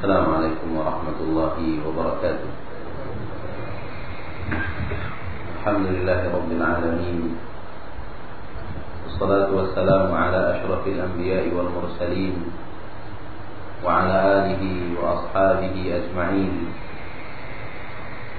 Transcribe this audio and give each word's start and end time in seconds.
السلام 0.00 0.32
عليكم 0.32 0.68
ورحمة 0.80 1.18
الله 1.28 1.56
وبركاته. 1.84 2.50
الحمد 5.60 5.86
لله 5.92 6.20
رب 6.24 6.50
العالمين. 6.56 7.36
والصلاة 9.04 9.48
والسلام 9.52 10.08
على 10.08 10.40
أشرف 10.56 10.82
الأنبياء 10.88 11.52
والمرسلين 11.52 12.34
وعلى 13.84 14.16
آله 14.40 14.64
وأصحابه 14.96 15.76
أجمعين. 15.76 16.54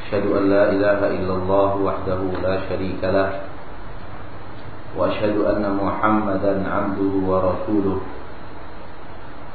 أشهد 0.01 0.25
أن 0.33 0.43
لا 0.49 0.63
إله 0.73 0.99
إلا 1.13 1.33
الله 1.45 1.69
وحده 1.77 2.19
لا 2.41 2.55
شريك 2.73 3.01
له 3.05 3.29
وأشهد 4.97 5.37
أن 5.45 5.61
محمدا 5.77 6.53
عبده 6.65 7.13
ورسوله. 7.29 8.01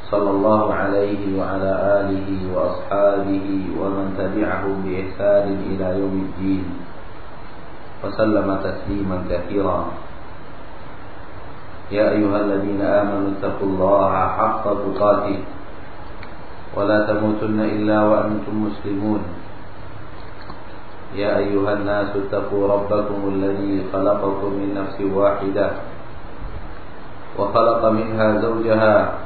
صلى 0.06 0.30
الله 0.30 0.74
عليه 0.74 1.22
وعلى 1.34 1.72
آله 2.00 2.28
وأصحابه 2.54 3.46
ومن 3.74 4.06
تبعهم 4.14 4.74
بإحسان 4.86 5.46
إلى 5.70 5.86
يوم 5.98 6.16
الدين 6.30 6.64
وسلم 8.04 8.48
تسليما 8.62 9.16
كثيرا. 9.30 9.78
يا 11.90 12.06
أيها 12.14 12.38
الذين 12.40 12.82
آمنوا 12.82 13.30
اتقوا 13.38 13.68
الله 13.68 14.12
حق 14.38 14.64
تقاته 14.64 15.38
ولا 16.76 16.98
تموتن 17.10 17.58
إلا 17.60 17.98
وأنتم 18.02 18.54
مسلمون. 18.66 19.22
يا 21.18 21.38
أيها 21.38 21.72
الناس 21.72 22.10
اتقوا 22.14 22.62
ربكم 22.74 23.20
الذي 23.34 23.90
خلقكم 23.92 24.50
من 24.54 24.68
نفس 24.74 24.98
واحدة 25.00 25.66
وخلق 27.38 27.82
منها 27.84 28.28
زوجها 28.40 29.25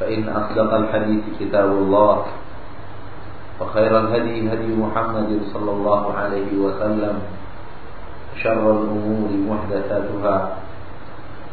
فإن 0.00 0.28
أصدق 0.28 0.70
الحديث 0.74 1.24
كتاب 1.40 1.70
الله 1.70 2.16
وخير 3.60 3.92
الهدي 4.00 4.48
هدي 4.48 4.70
محمد 4.72 5.30
صلى 5.52 5.70
الله 5.70 6.02
عليه 6.14 6.50
وسلم 6.56 7.14
شر 8.40 8.64
الأمور 8.64 9.28
محدثاتها 9.28 10.36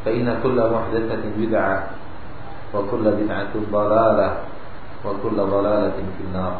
فإن 0.06 0.28
كل 0.44 0.58
محدثة 0.72 1.23
بدعة 1.38 1.78
وكل 2.73 3.06
بدعة 3.12 3.53
ضلالة 3.72 4.30
وكل 5.06 5.38
ضلالة 5.38 5.98
في 6.18 6.22
النار. 6.31 6.56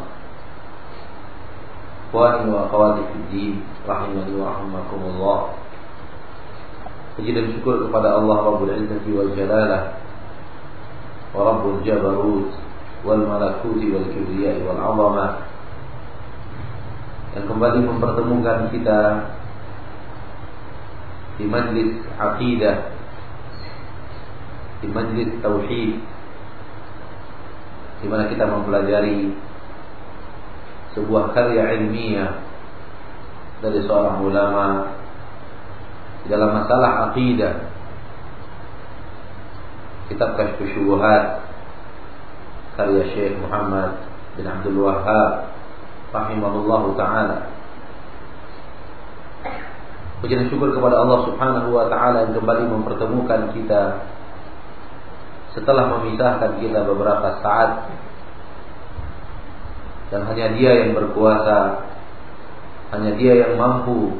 إخواني 2.08 2.50
وأخواتي 2.52 3.02
في 3.12 3.16
الدين 3.16 3.54
رحمني 3.88 4.32
ورحمكم 4.36 5.00
الله. 5.16 5.40
Puji 7.18 7.34
syukur 7.34 7.90
kepada 7.90 8.14
Allah 8.14 8.46
Rabbul 8.46 8.70
Izzati 8.78 9.10
wal 9.10 9.34
Jalalah 9.34 10.07
Malakuti 13.28 13.86
wal 13.92 14.08
Kibriyai 14.08 14.64
wal 14.64 14.80
Azamah 14.80 15.32
Yang 17.36 17.44
kembali 17.52 17.78
mempertemukan 17.84 18.58
kita 18.72 19.00
Di 21.36 21.44
majlis 21.44 21.92
Aqidah 22.16 22.76
Di 24.80 24.86
majlis 24.88 25.30
Tauhid 25.44 25.92
Di 28.02 28.06
mana 28.08 28.30
kita 28.32 28.44
mempelajari 28.48 29.36
Sebuah 30.96 31.36
karya 31.36 31.76
ilmiah 31.76 32.40
Dari 33.60 33.84
seorang 33.84 34.22
ulama 34.24 34.66
dalam 36.28 36.50
masalah 36.52 37.10
akidah 37.10 37.67
kitab 40.08 40.40
Kashf 40.40 40.60
Syubuhat 40.60 41.44
karya 42.80 43.04
Syekh 43.12 43.36
Muhammad 43.44 44.00
bin 44.34 44.48
Abdul 44.48 44.80
Wahhab 44.80 45.52
rahimahullah 46.10 46.82
taala 46.96 47.38
Puji 50.18 50.34
dan 50.34 50.50
syukur 50.50 50.74
kepada 50.74 50.98
Allah 50.98 51.30
Subhanahu 51.30 51.70
wa 51.70 51.86
taala 51.86 52.26
yang 52.26 52.34
kembali 52.34 52.64
mempertemukan 52.66 53.54
kita 53.54 54.02
setelah 55.54 55.94
memisahkan 55.94 56.58
kita 56.58 56.82
beberapa 56.82 57.38
saat 57.38 57.86
dan 60.08 60.24
hanya 60.26 60.56
Dia 60.56 60.86
yang 60.86 60.96
berkuasa 60.96 61.86
hanya 62.96 63.12
Dia 63.14 63.46
yang 63.46 63.60
mampu 63.60 64.18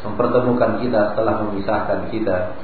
mempertemukan 0.00 0.80
kita 0.80 1.12
setelah 1.12 1.44
memisahkan 1.44 2.08
kita. 2.08 2.56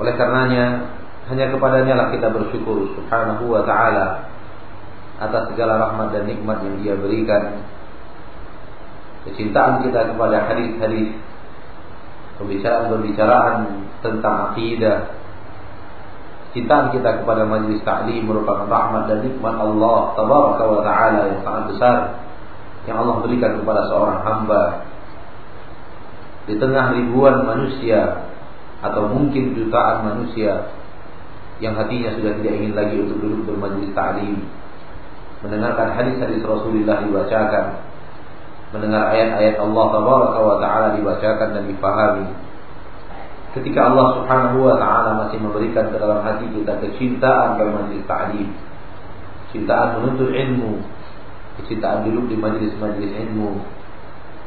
Oleh 0.00 0.16
karenanya 0.16 0.96
hanya 1.28 1.52
kepadanya 1.52 1.94
lah 1.94 2.06
kita 2.10 2.32
bersyukur 2.32 2.90
subhanahu 2.96 3.52
wa 3.52 3.62
ta'ala 3.62 4.32
atas 5.20 5.52
segala 5.52 5.76
rahmat 5.76 6.16
dan 6.16 6.24
nikmat 6.24 6.64
yang 6.64 6.76
dia 6.80 6.94
berikan. 6.96 7.60
Kecintaan 9.28 9.84
kita 9.84 10.16
kepada 10.16 10.48
hadis-hadis 10.48 11.12
pembicaraan-pembicaraan 12.40 13.56
tentang 14.00 14.36
akidah. 14.50 15.20
Cintaan 16.56 16.90
kita 16.96 17.22
kepada 17.22 17.44
majlis 17.44 17.84
ta'lim 17.84 18.24
merupakan 18.24 18.66
rahmat 18.66 19.06
dan 19.06 19.22
nikmat 19.22 19.54
Allah 19.54 20.16
tabaraka 20.16 20.64
wa 20.64 20.80
ta'ala 20.80 21.20
yang 21.30 21.40
sangat 21.44 21.62
besar 21.76 21.96
yang 22.88 22.96
Allah 23.04 23.20
berikan 23.20 23.60
kepada 23.60 23.86
seorang 23.92 24.24
hamba. 24.24 24.88
Di 26.48 26.56
tengah 26.56 26.96
ribuan 26.96 27.44
manusia 27.44 28.29
atau 28.80 29.12
mungkin 29.12 29.52
jutaan 29.52 30.08
manusia 30.08 30.72
yang 31.60 31.76
hatinya 31.76 32.16
sudah 32.16 32.32
tidak 32.40 32.52
ingin 32.56 32.72
lagi 32.72 32.96
untuk 32.96 33.20
duduk 33.20 33.40
bermajlis 33.52 33.92
ta'lim. 33.92 34.48
Mendengarkan 35.44 35.92
hadis-hadis 35.96 36.40
Rasulullah 36.44 37.04
dibacakan. 37.04 37.84
Mendengar 38.72 39.12
ayat-ayat 39.12 39.60
Allah 39.60 39.84
tabaraka 39.92 40.38
wa 40.40 40.56
taala 40.56 40.88
dibacakan 40.96 41.48
dan 41.52 41.64
dipahami. 41.68 42.26
Ketika 43.50 43.92
Allah 43.92 44.06
Subhanahu 44.16 44.58
wa 44.62 44.76
taala 44.80 45.10
masih 45.26 45.42
memberikan 45.42 45.92
ke 45.92 45.96
dalam 46.00 46.24
hati 46.24 46.48
kita 46.48 46.72
kecintaan 46.80 47.60
bermajlis 47.60 48.04
ta'lim. 48.08 48.48
Cintaan 49.52 50.00
menuntut 50.00 50.32
ilmu. 50.32 50.80
Kecintaan 51.60 52.08
duduk 52.08 52.32
di 52.32 52.36
majlis-majlis 52.40 53.12
ilmu 53.28 53.79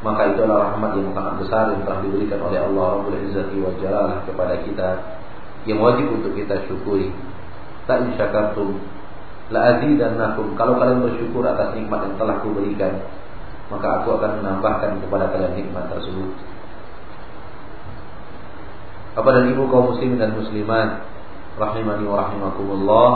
maka 0.04 0.36
itu 0.36 0.44
adalah 0.44 0.76
rahmat 0.76 1.00
yang 1.00 1.16
sangat 1.16 1.34
besar 1.40 1.64
yang 1.72 1.82
telah 1.88 2.00
diberikan 2.04 2.40
oleh 2.44 2.60
Allah 2.60 2.86
Rabbul 3.00 3.18
Izzati 3.24 3.56
wa 3.64 3.72
Jalalah 3.80 4.20
kepada 4.28 4.60
kita 4.68 4.90
yang 5.64 5.80
wajib 5.80 6.12
untuk 6.12 6.36
kita 6.36 6.68
syukuri. 6.68 7.08
La 7.88 8.04
in 8.04 8.12
syakartum 8.20 8.84
la 9.48 9.76
azidannakum. 9.76 10.60
Kalau 10.60 10.76
kalian 10.76 11.08
bersyukur 11.08 11.48
atas 11.48 11.72
nikmat 11.80 12.04
yang 12.04 12.16
telah 12.20 12.36
kuberikan 12.44 13.00
maka 13.72 14.04
aku 14.04 14.20
akan 14.20 14.44
menambahkan 14.44 15.00
kepada 15.00 15.32
kalian 15.32 15.56
nikmat 15.56 15.88
tersebut. 15.88 16.36
Bapak 19.14 19.32
dan 19.40 19.46
Ibu 19.56 19.70
kaum 19.72 19.94
muslimin 19.94 20.20
dan 20.20 20.36
muslimat 20.36 21.06
rahimani 21.56 22.04
wa 22.04 22.28
rahimakumullah. 22.28 23.10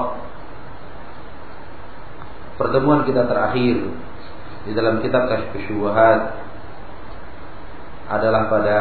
Pertemuan 2.58 3.04
kita 3.06 3.28
terakhir 3.28 3.92
di 4.66 4.72
dalam 4.74 5.04
kitab 5.04 5.30
Syubhat 5.68 6.47
adalah 8.08 8.48
pada 8.48 8.80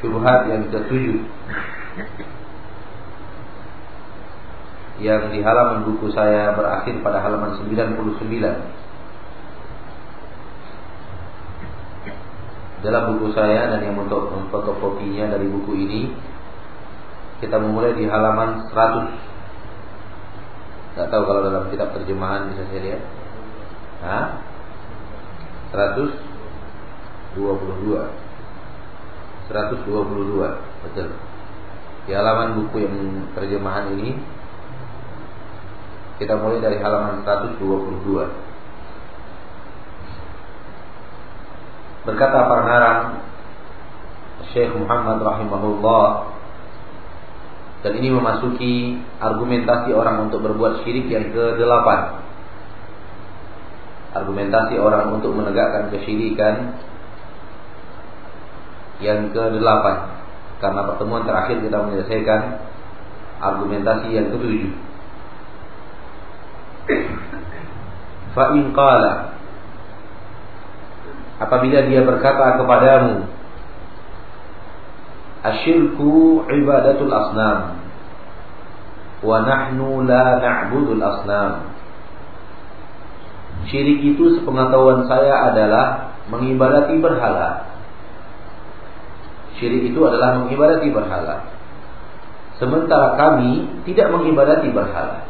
syubhat 0.00 0.48
yang 0.48 0.68
ketujuh. 0.68 1.24
Yang 5.02 5.22
di 5.34 5.40
halaman 5.42 5.84
buku 5.90 6.08
saya 6.14 6.54
berakhir 6.54 7.02
pada 7.02 7.18
halaman 7.18 7.58
99 7.58 7.98
dalam 12.84 13.16
buku 13.16 13.32
saya 13.32 13.72
dan 13.72 13.80
yang 13.80 13.96
untuk 13.96 14.28
fotokopinya 14.52 15.32
dari 15.32 15.48
buku 15.48 15.72
ini 15.72 16.12
kita 17.40 17.56
memulai 17.56 17.96
di 17.96 18.04
halaman 18.04 18.68
100 18.68 19.08
Tidak 20.94 21.08
tahu 21.10 21.22
kalau 21.26 21.42
dalam 21.48 21.66
kitab 21.74 21.90
terjemahan 21.90 22.54
bisa 22.54 22.62
saya 22.70 22.80
lihat. 22.86 23.02
Hah? 24.04 24.24
100 25.74 26.33
22 27.36 28.24
122 29.50 29.84
betul. 30.88 31.08
Di 32.04 32.12
halaman 32.12 32.60
buku 32.60 32.84
yang 32.84 32.96
terjemahan 33.36 33.92
ini 33.96 34.16
kita 36.22 36.38
mulai 36.38 36.62
dari 36.62 36.78
halaman 36.78 37.26
122 37.26 38.54
Berkata 42.04 42.38
pengarang 42.44 43.00
Syekh 44.52 44.76
Muhammad 44.76 45.24
rahimahullah 45.24 46.36
dan 47.80 47.92
ini 48.00 48.12
memasuki 48.12 48.96
argumentasi 49.20 49.92
orang 49.92 50.28
untuk 50.28 50.40
berbuat 50.44 50.84
syirik 50.84 51.08
yang 51.08 51.32
ke-8. 51.32 51.88
Argumentasi 54.16 54.80
orang 54.80 55.16
untuk 55.16 55.36
menegakkan 55.36 55.92
kesyirikan 55.92 56.80
yang 59.02 59.34
ke-8. 59.34 59.86
Karena 60.62 60.80
pertemuan 60.86 61.26
terakhir 61.26 61.58
kita 61.60 61.78
menyelesaikan 61.82 62.40
argumentasi 63.42 64.08
yang 64.14 64.30
ke-7. 64.30 64.54
Fa'in 68.34 68.74
qala 68.76 69.34
Apabila 71.40 71.80
dia 71.88 72.04
berkata 72.04 72.60
kepadamu 72.60 73.24
Asyirku 75.44 76.44
ibadatul 76.52 77.08
asnam 77.08 77.80
Wa 79.24 79.48
nahnu 79.48 80.04
la 80.04 80.44
na'budul 80.44 81.00
asnam 81.00 81.72
Syirik 83.64 84.12
itu 84.12 84.36
sepengetahuan 84.36 85.08
saya 85.08 85.48
adalah 85.48 86.12
Mengibadati 86.28 87.00
berhala 87.00 87.73
Syirik 89.58 89.94
itu 89.94 90.00
adalah 90.02 90.44
mengibadati 90.44 90.90
berhala 90.90 91.46
Sementara 92.58 93.18
kami 93.18 93.82
tidak 93.86 94.10
mengibadati 94.14 94.70
berhala 94.70 95.26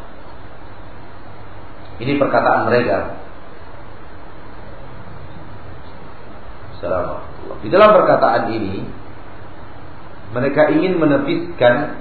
Ini 1.95 2.19
perkataan 2.19 2.67
mereka. 2.67 3.25
Di 7.65 7.67
dalam 7.73 7.89
perkataan 7.97 8.53
ini 8.53 8.85
mereka 10.35 10.67
ingin 10.69 10.99
menepiskan 10.99 11.95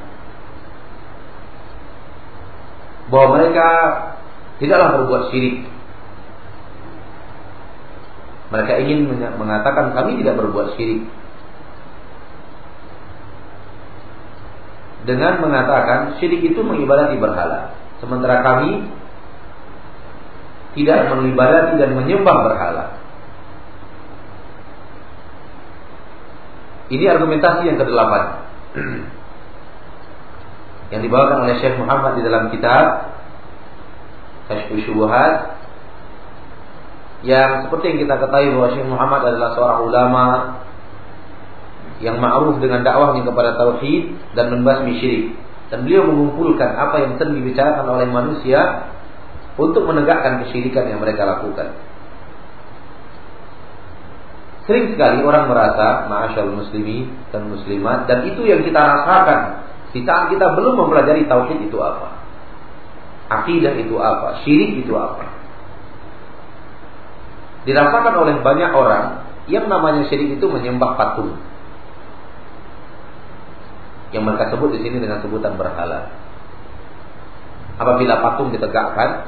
bahwa 3.09 3.39
mereka 3.39 3.69
tidaklah 4.59 4.99
berbuat 5.01 5.23
syirik. 5.31 5.65
Mereka 8.51 8.73
ingin 8.83 9.09
mengatakan 9.39 9.95
kami 9.95 10.21
tidak 10.21 10.37
berbuat 10.43 10.75
syirik. 10.75 11.07
Dengan 15.05 15.45
mengatakan 15.45 16.17
syirik 16.17 16.41
itu 16.41 16.65
mengibadati 16.65 17.21
berhala. 17.21 17.77
Sementara 18.01 18.41
kami 18.41 18.89
tidak 20.75 21.13
mengibadati 21.13 21.77
dan 21.77 21.93
menyembah 21.93 22.37
berhala. 22.49 22.85
Ini 26.89 27.05
argumentasi 27.17 27.69
yang 27.69 27.79
kedelapan 27.81 28.45
yang 30.93 31.01
dibawakan 31.01 31.49
oleh 31.49 31.57
Syekh 31.61 31.81
Muhammad 31.81 32.21
di 32.21 32.23
dalam 32.29 32.53
kitab 32.53 33.17
Kashful 34.53 34.85
Syubuhat 34.85 35.57
yang 37.25 37.65
seperti 37.65 37.97
yang 37.97 37.99
kita 38.05 38.21
ketahui 38.21 38.53
bahwa 38.53 38.69
Syekh 38.77 38.89
Muhammad 38.89 39.21
adalah 39.33 39.51
seorang 39.57 39.81
ulama 39.89 40.25
yang 42.05 42.21
ma'ruf 42.21 42.61
dengan 42.61 42.85
dakwahnya 42.85 43.25
kepada 43.25 43.57
tauhid 43.57 44.37
dan 44.37 44.53
membasmi 44.53 45.01
syirik 45.01 45.25
dan 45.73 45.89
beliau 45.89 46.05
mengumpulkan 46.07 46.71
apa 46.77 47.01
yang 47.01 47.17
sering 47.17 47.41
dibicarakan 47.41 47.87
oleh 47.89 48.07
manusia 48.13 48.93
untuk 49.57 49.89
menegakkan 49.89 50.45
kesyirikan 50.45 50.87
yang 50.93 51.01
mereka 51.01 51.25
lakukan. 51.25 51.73
Sering 54.65 54.97
sekali 54.97 55.21
orang 55.21 55.49
merasa 55.49 56.09
ma'asyal 56.09 56.53
muslimi 56.53 57.09
dan 57.33 57.49
muslimat 57.49 58.09
dan 58.09 58.25
itu 58.29 58.45
yang 58.49 58.65
kita 58.65 58.81
rasakan 58.81 59.67
di 59.93 60.33
kita 60.33 60.47
belum 60.57 60.75
mempelajari 60.85 61.29
tauhid 61.29 61.69
itu 61.69 61.79
apa. 61.81 62.23
Akidah 63.31 63.73
itu 63.77 63.97
apa, 64.01 64.45
syirik 64.45 64.85
itu 64.85 64.93
apa. 64.97 65.27
Dirasakan 67.65 68.15
oleh 68.21 68.35
banyak 68.45 68.71
orang 68.73 69.05
yang 69.49 69.69
namanya 69.69 70.05
syirik 70.09 70.37
itu 70.37 70.47
menyembah 70.49 70.97
patung. 70.97 71.37
Yang 74.15 74.23
mereka 74.31 74.45
sebut 74.55 74.71
di 74.71 74.81
sini 74.87 75.03
dengan 75.03 75.19
sebutan 75.19 75.59
berhala. 75.59 76.15
Apabila 77.75 78.23
patung 78.23 78.55
ditegakkan, 78.55 79.27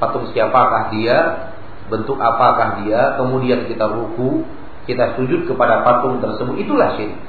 patung 0.00 0.32
siapakah 0.32 0.88
dia, 0.96 1.52
bentuk 1.92 2.16
apakah 2.16 2.80
dia, 2.80 3.20
kemudian 3.20 3.68
kita 3.68 3.84
ruku, 3.84 4.48
kita 4.88 5.18
sujud 5.20 5.44
kepada 5.44 5.84
patung 5.84 6.24
tersebut, 6.24 6.56
itulah 6.56 6.96
syirik. 6.96 7.20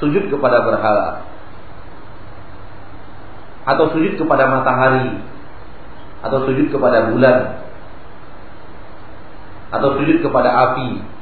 Sujud 0.00 0.32
kepada 0.32 0.64
berhala. 0.64 1.28
Atau 3.68 3.92
sujud 3.92 4.16
kepada 4.16 4.48
matahari. 4.48 5.20
Atau 6.24 6.48
sujud 6.48 6.72
kepada 6.72 7.12
bulan. 7.12 7.60
Atau 9.68 10.00
sujud 10.00 10.24
kepada 10.24 10.50
api. 10.50 11.19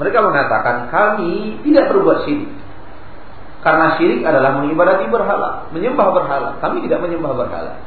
Mereka 0.00 0.18
mengatakan 0.24 0.88
kami 0.88 1.60
tidak 1.60 1.92
berbuat 1.92 2.24
syirik. 2.24 2.48
Karena 3.60 4.00
syirik 4.00 4.24
adalah 4.24 4.56
mengibadati 4.56 5.04
berhala, 5.12 5.68
menyembah 5.76 6.08
berhala. 6.16 6.48
Kami 6.64 6.80
tidak 6.88 7.04
menyembah 7.04 7.36
berhala. 7.36 7.84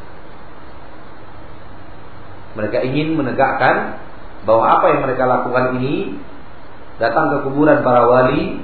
Mereka 2.53 2.85
ingin 2.85 3.17
menegakkan 3.17 3.97
bahwa 4.45 4.77
apa 4.77 4.85
yang 4.93 5.01
mereka 5.09 5.25
lakukan 5.25 5.81
ini 5.81 6.13
datang 7.01 7.33
ke 7.33 7.37
kuburan 7.49 7.81
para 7.81 8.05
wali, 8.05 8.61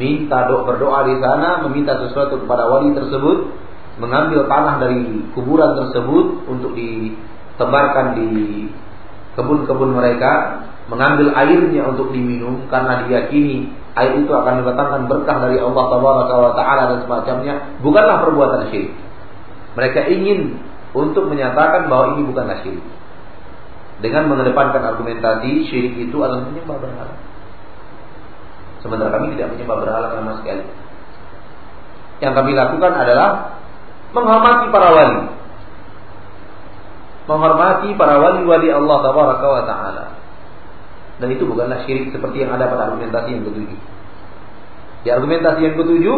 minta 0.00 0.48
doa 0.48 0.64
berdoa 0.64 1.04
di 1.04 1.20
sana, 1.20 1.60
meminta 1.68 2.00
sesuatu 2.00 2.40
kepada 2.40 2.64
wali 2.72 2.96
tersebut, 2.96 3.52
mengambil 4.00 4.48
tanah 4.48 4.80
dari 4.80 5.20
kuburan 5.36 5.76
tersebut 5.76 6.48
untuk 6.48 6.72
ditebarkan 6.72 8.16
di 8.16 8.28
kebun-kebun 9.36 9.92
mereka, 9.92 10.61
mengambil 10.92 11.32
airnya 11.32 11.88
untuk 11.88 12.12
diminum 12.12 12.68
karena 12.68 13.08
diyakini 13.08 13.72
air 13.96 14.12
itu 14.20 14.28
akan 14.28 14.60
mendatangkan 14.60 15.08
berkah 15.08 15.36
dari 15.48 15.56
Allah 15.56 15.84
Taala 16.52 16.82
dan 16.92 16.98
semacamnya, 17.08 17.80
bukanlah 17.80 18.20
perbuatan 18.20 18.68
syirik. 18.68 18.92
Mereka 19.72 20.12
ingin 20.12 20.60
untuk 20.92 21.32
menyatakan 21.32 21.88
bahwa 21.88 22.16
ini 22.16 22.28
bukanlah 22.28 22.60
syirik. 22.60 22.84
Dengan 24.04 24.28
mengedepankan 24.28 24.84
argumentasi 24.84 25.64
syirik 25.72 25.96
itu 25.96 26.16
adalah 26.20 26.44
menyembah 26.52 26.76
berhala. 26.76 27.16
Sementara 28.84 29.16
kami 29.16 29.32
tidak 29.32 29.56
menyembah 29.56 29.76
berhala 29.80 30.06
sama 30.12 30.32
sekali. 30.44 30.64
Yang 32.20 32.32
kami 32.36 32.50
lakukan 32.52 32.92
adalah 32.92 33.28
menghormati 34.12 34.66
para 34.68 34.88
wali. 34.92 35.20
Menghormati 37.32 37.88
para 37.96 38.14
wali-wali 38.20 38.68
Allah 38.68 38.98
Taala. 39.64 40.04
Dan 41.22 41.38
itu 41.38 41.46
bukanlah 41.46 41.86
syirik 41.86 42.10
seperti 42.10 42.42
yang 42.42 42.50
ada 42.50 42.66
pada 42.66 42.90
argumentasi 42.90 43.30
yang 43.30 43.46
ketujuh. 43.46 43.78
Di 45.06 45.08
argumentasi 45.14 45.60
yang 45.62 45.78
ketujuh 45.78 46.16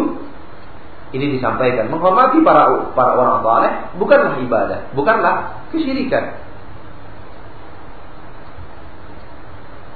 ini 1.13 1.37
disampaikan 1.37 1.93
menghormati 1.93 2.41
para 2.41 2.89
para 2.97 3.11
orang 3.13 3.45
saleh 3.45 3.73
bukanlah 4.01 4.33
ibadah, 4.41 4.79
bukanlah 4.97 5.61
kesyirikan. 5.69 6.41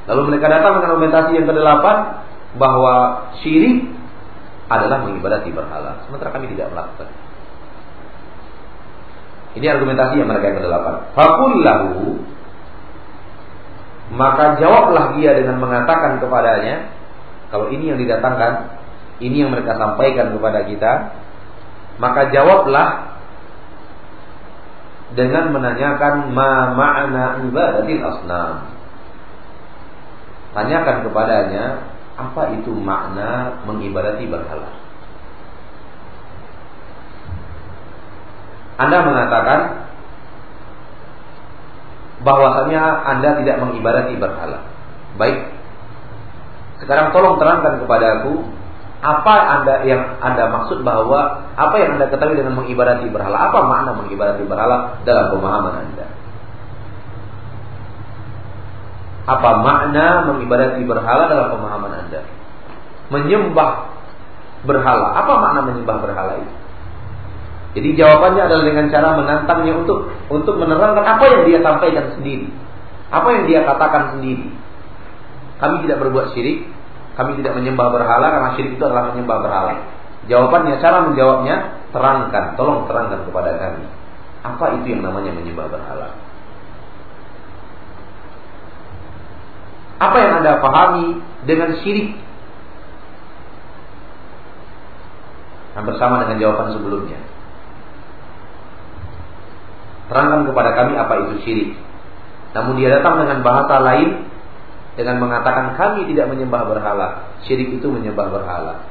Lalu 0.05 0.21
mereka 0.29 0.45
datang 0.49 0.77
dengan 0.77 0.93
argumentasi 0.93 1.31
yang 1.37 1.47
kedelapan 1.49 1.97
bahwa 2.57 2.95
syirik 3.41 3.89
adalah 4.69 5.05
mengibadati 5.05 5.49
berhala, 5.49 6.05
sementara 6.05 6.29
kami 6.29 6.53
tidak 6.53 6.69
melakukan. 6.69 7.09
Ini 9.57 9.65
argumentasi 9.65 10.21
yang 10.21 10.29
mereka 10.29 10.53
yang 10.53 10.57
kedelapan. 10.61 10.93
Fakullahu 11.17 12.21
maka 14.09 14.57
jawablah 14.57 15.13
dia 15.17 15.37
dengan 15.37 15.61
mengatakan 15.61 16.17
kepadanya, 16.17 16.89
kalau 17.53 17.69
ini 17.69 17.93
yang 17.93 17.99
didatangkan, 18.01 18.81
ini 19.21 19.45
yang 19.45 19.53
mereka 19.53 19.77
sampaikan 19.77 20.33
kepada 20.33 20.65
kita, 20.65 20.91
maka 22.01 22.33
jawablah 22.33 23.19
dengan 25.13 25.53
menanyakan 25.53 26.33
ma 26.33 26.73
ma'na 26.73 27.41
ibadatil 27.45 28.01
asnam. 28.01 28.73
Tanyakan 30.53 31.05
kepadanya 31.05 31.65
apa 32.17 32.57
itu 32.57 32.73
makna 32.73 33.61
mengibadati 33.69 34.25
berhala. 34.25 34.73
Anda 38.79 38.97
mengatakan 39.03 39.88
bahwasanya 42.23 42.81
Anda 43.07 43.39
tidak 43.43 43.55
mengibadati 43.63 44.13
berhala. 44.19 44.67
Baik. 45.15 45.39
Sekarang 46.79 47.11
tolong 47.11 47.35
terangkan 47.39 47.83
kepada 47.83 48.23
aku 48.23 48.47
apa 48.99 49.35
anda 49.59 49.87
yang 49.87 50.19
anda 50.19 50.51
maksud 50.51 50.83
bahwa 50.83 51.47
apa 51.55 51.75
yang 51.79 51.95
anda 51.95 52.11
ketahui 52.11 52.35
dengan 52.35 52.59
mengibadati 52.59 53.07
berhala? 53.07 53.47
Apa 53.47 53.63
makna 53.63 53.95
mengibadati 53.95 54.43
berhala 54.43 54.99
dalam 55.07 55.31
pemahaman 55.31 55.87
anda? 55.87 56.07
Apa 59.23 59.49
makna 59.63 60.27
mengibadati 60.27 60.83
berhala 60.83 61.31
dalam 61.31 61.47
pemahaman 61.47 61.91
anda? 61.95 62.21
Menyembah 63.07 63.71
berhala. 64.67 65.07
Apa 65.15 65.33
makna 65.47 65.59
menyembah 65.63 65.97
berhala 66.03 66.33
itu? 66.43 66.58
Jadi 67.79 67.95
jawabannya 67.95 68.43
adalah 68.43 68.63
dengan 68.67 68.91
cara 68.91 69.15
menantangnya 69.15 69.73
untuk 69.79 70.11
untuk 70.27 70.59
menerangkan 70.59 70.99
apa 70.99 71.23
yang 71.31 71.41
dia 71.47 71.63
sampaikan 71.63 72.11
sendiri. 72.19 72.51
Apa 73.07 73.39
yang 73.39 73.43
dia 73.47 73.63
katakan 73.63 74.19
sendiri. 74.19 74.51
Kami 75.63 75.87
tidak 75.87 76.03
berbuat 76.03 76.35
syirik, 76.35 76.67
kami 77.15 77.39
tidak 77.39 77.55
menyembah 77.55 77.87
berhala 77.87 78.27
karena 78.35 78.49
syirik 78.59 78.75
itu 78.75 78.83
adalah 78.83 79.15
menyembah 79.15 79.37
berhala. 79.39 79.73
Jawabannya, 80.27 80.75
cara 80.83 81.07
menjawabnya, 81.07 81.55
terangkan, 81.95 82.59
tolong 82.59 82.83
terangkan 82.91 83.23
kepada 83.23 83.55
kami. 83.55 83.87
Apa 84.43 84.65
itu 84.75 84.85
yang 84.91 85.01
namanya 85.07 85.31
menyembah 85.31 85.71
berhala? 85.71 86.19
Apa 90.03 90.15
yang 90.19 90.31
Anda 90.43 90.59
pahami 90.59 91.23
dengan 91.47 91.79
syirik? 91.79 92.19
Nah, 95.79 95.83
bersama 95.87 96.27
dengan 96.27 96.43
jawaban 96.43 96.75
sebelumnya. 96.75 97.28
Terangkan 100.09 100.49
kepada 100.49 100.69
kami 100.73 100.97
apa 100.97 101.13
itu 101.21 101.33
syirik. 101.45 101.69
Namun 102.57 102.81
dia 102.81 102.89
datang 102.97 103.21
dengan 103.21 103.45
bahasa 103.45 103.77
lain 103.77 104.25
dengan 104.97 105.21
mengatakan 105.21 105.77
kami 105.77 106.09
tidak 106.09 106.33
menyembah 106.33 106.65
berhala. 106.65 107.29
Syirik 107.45 107.77
itu 107.77 107.87
menyembah 107.87 108.27
berhala. 108.33 108.83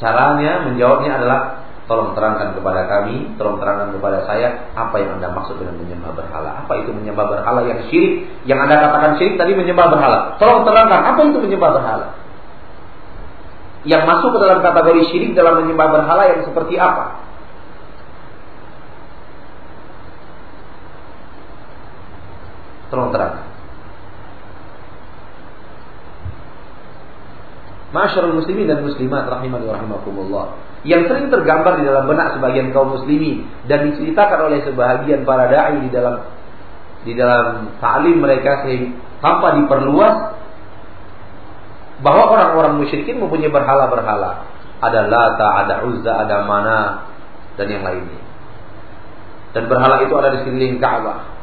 Caranya 0.00 0.66
menjawabnya 0.66 1.22
adalah 1.22 1.40
tolong 1.84 2.16
terangkan 2.16 2.56
kepada 2.56 2.88
kami, 2.88 3.36
tolong 3.36 3.60
terangkan 3.60 3.92
kepada 3.92 4.24
saya 4.24 4.72
apa 4.72 4.96
yang 4.96 5.20
Anda 5.20 5.28
maksud 5.30 5.60
dengan 5.60 5.76
menyembah 5.76 6.16
berhala. 6.16 6.64
Apa 6.64 6.72
itu 6.80 6.90
menyembah 6.96 7.26
berhala 7.28 7.60
yang 7.68 7.84
syirik? 7.92 8.24
Yang 8.48 8.58
Anda 8.68 8.76
katakan 8.80 9.10
syirik 9.20 9.36
tadi 9.36 9.52
menyembah 9.52 9.86
berhala. 9.92 10.18
Tolong 10.40 10.64
terangkan 10.64 11.00
apa 11.14 11.20
itu 11.20 11.38
menyembah 11.38 11.70
berhala. 11.76 12.06
Yang 13.84 14.02
masuk 14.08 14.28
ke 14.32 14.38
dalam 14.40 14.58
kategori 14.64 15.02
syirik 15.12 15.30
dalam 15.36 15.60
menyembah 15.60 15.88
berhala 15.92 16.22
yang 16.32 16.40
seperti 16.48 16.80
apa? 16.80 17.23
Tolong 22.94 23.10
terang. 23.10 23.34
Masyarul 27.90 28.38
muslimin 28.38 28.70
dan 28.70 28.86
muslimat 28.86 29.26
rahimani 29.26 29.66
rahimakumullah. 29.66 30.54
Yang 30.86 31.10
sering 31.10 31.26
tergambar 31.26 31.82
di 31.82 31.90
dalam 31.90 32.06
benak 32.06 32.38
sebagian 32.38 32.70
kaum 32.70 32.94
muslimin 32.94 33.50
dan 33.66 33.90
diceritakan 33.90 34.46
oleh 34.46 34.62
sebahagian 34.62 35.26
para 35.26 35.50
dai 35.50 35.82
di 35.82 35.90
dalam 35.90 36.22
di 37.02 37.18
dalam 37.18 37.74
ta'lim 37.82 38.22
mereka 38.22 38.62
sehingga 38.62 38.94
tanpa 39.18 39.58
diperluas 39.58 40.38
bahwa 41.98 42.24
orang-orang 42.30 42.78
musyrikin 42.78 43.18
mempunyai 43.18 43.50
berhala-berhala. 43.50 44.54
Ada 44.78 45.10
Lata, 45.10 45.48
ada 45.66 45.74
Uzza, 45.82 46.12
ada 46.14 46.46
Mana 46.46 47.10
dan 47.58 47.66
yang 47.66 47.82
lainnya. 47.82 48.22
Dan 49.50 49.66
berhala 49.66 50.02
itu 50.06 50.14
ada 50.14 50.30
di 50.34 50.46
sekeliling 50.46 50.78
Ka'bah. 50.78 51.34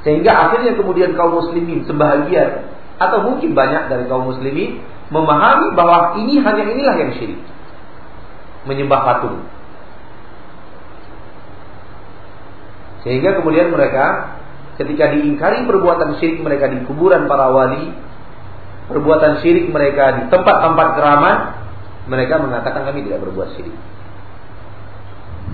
Sehingga 0.00 0.32
akhirnya 0.48 0.72
kemudian 0.80 1.12
kaum 1.12 1.36
muslimin 1.36 1.84
sebahagian 1.84 2.72
atau 2.96 3.24
mungkin 3.24 3.52
banyak 3.52 3.92
dari 3.92 4.04
kaum 4.08 4.28
muslimin 4.32 4.80
memahami 5.12 5.76
bahwa 5.76 6.16
ini 6.20 6.40
hanya 6.40 6.64
inilah 6.64 6.94
yang 6.96 7.12
syirik. 7.16 7.40
Menyembah 8.64 9.00
patung. 9.04 9.44
Sehingga 13.04 13.40
kemudian 13.40 13.72
mereka 13.72 14.36
ketika 14.76 15.12
diingkari 15.16 15.64
perbuatan 15.64 16.16
syirik 16.20 16.40
mereka 16.40 16.68
di 16.68 16.84
kuburan 16.84 17.28
para 17.28 17.52
wali, 17.52 17.92
perbuatan 18.88 19.40
syirik 19.44 19.68
mereka 19.68 20.20
di 20.20 20.22
tempat-tempat 20.32 20.88
keramat, 20.96 21.38
mereka 22.08 22.40
mengatakan 22.40 22.88
kami 22.88 23.04
tidak 23.04 23.24
berbuat 23.24 23.56
syirik. 23.56 23.76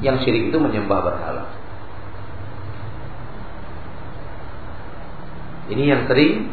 Yang 0.02 0.26
syirik 0.26 0.42
itu 0.50 0.58
menyembah 0.58 1.00
berhala. 1.02 1.65
Ini 5.66 5.84
yang 5.84 6.02
sering 6.06 6.52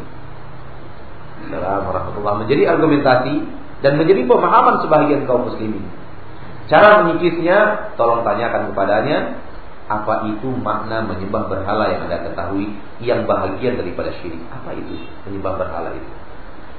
warahmatullah 1.52 2.44
menjadi 2.44 2.74
argumentasi 2.74 3.34
dan 3.84 4.00
menjadi 4.00 4.24
pemahaman 4.24 4.80
sebagian 4.80 5.28
kaum 5.28 5.46
muslimin. 5.52 5.84
Cara 6.64 7.04
menyikisnya, 7.04 7.92
tolong 8.00 8.24
tanyakan 8.24 8.72
kepadanya 8.72 9.44
apa 9.84 10.32
itu 10.32 10.48
makna 10.64 11.04
menyembah 11.04 11.44
berhala 11.52 11.92
yang 11.92 12.08
Anda 12.08 12.24
ketahui 12.24 12.72
yang 13.04 13.28
bahagian 13.28 13.76
daripada 13.76 14.16
syirik. 14.16 14.40
Apa 14.48 14.72
itu 14.72 14.96
menyembah 15.28 15.60
berhala 15.60 15.92
itu? 15.92 16.12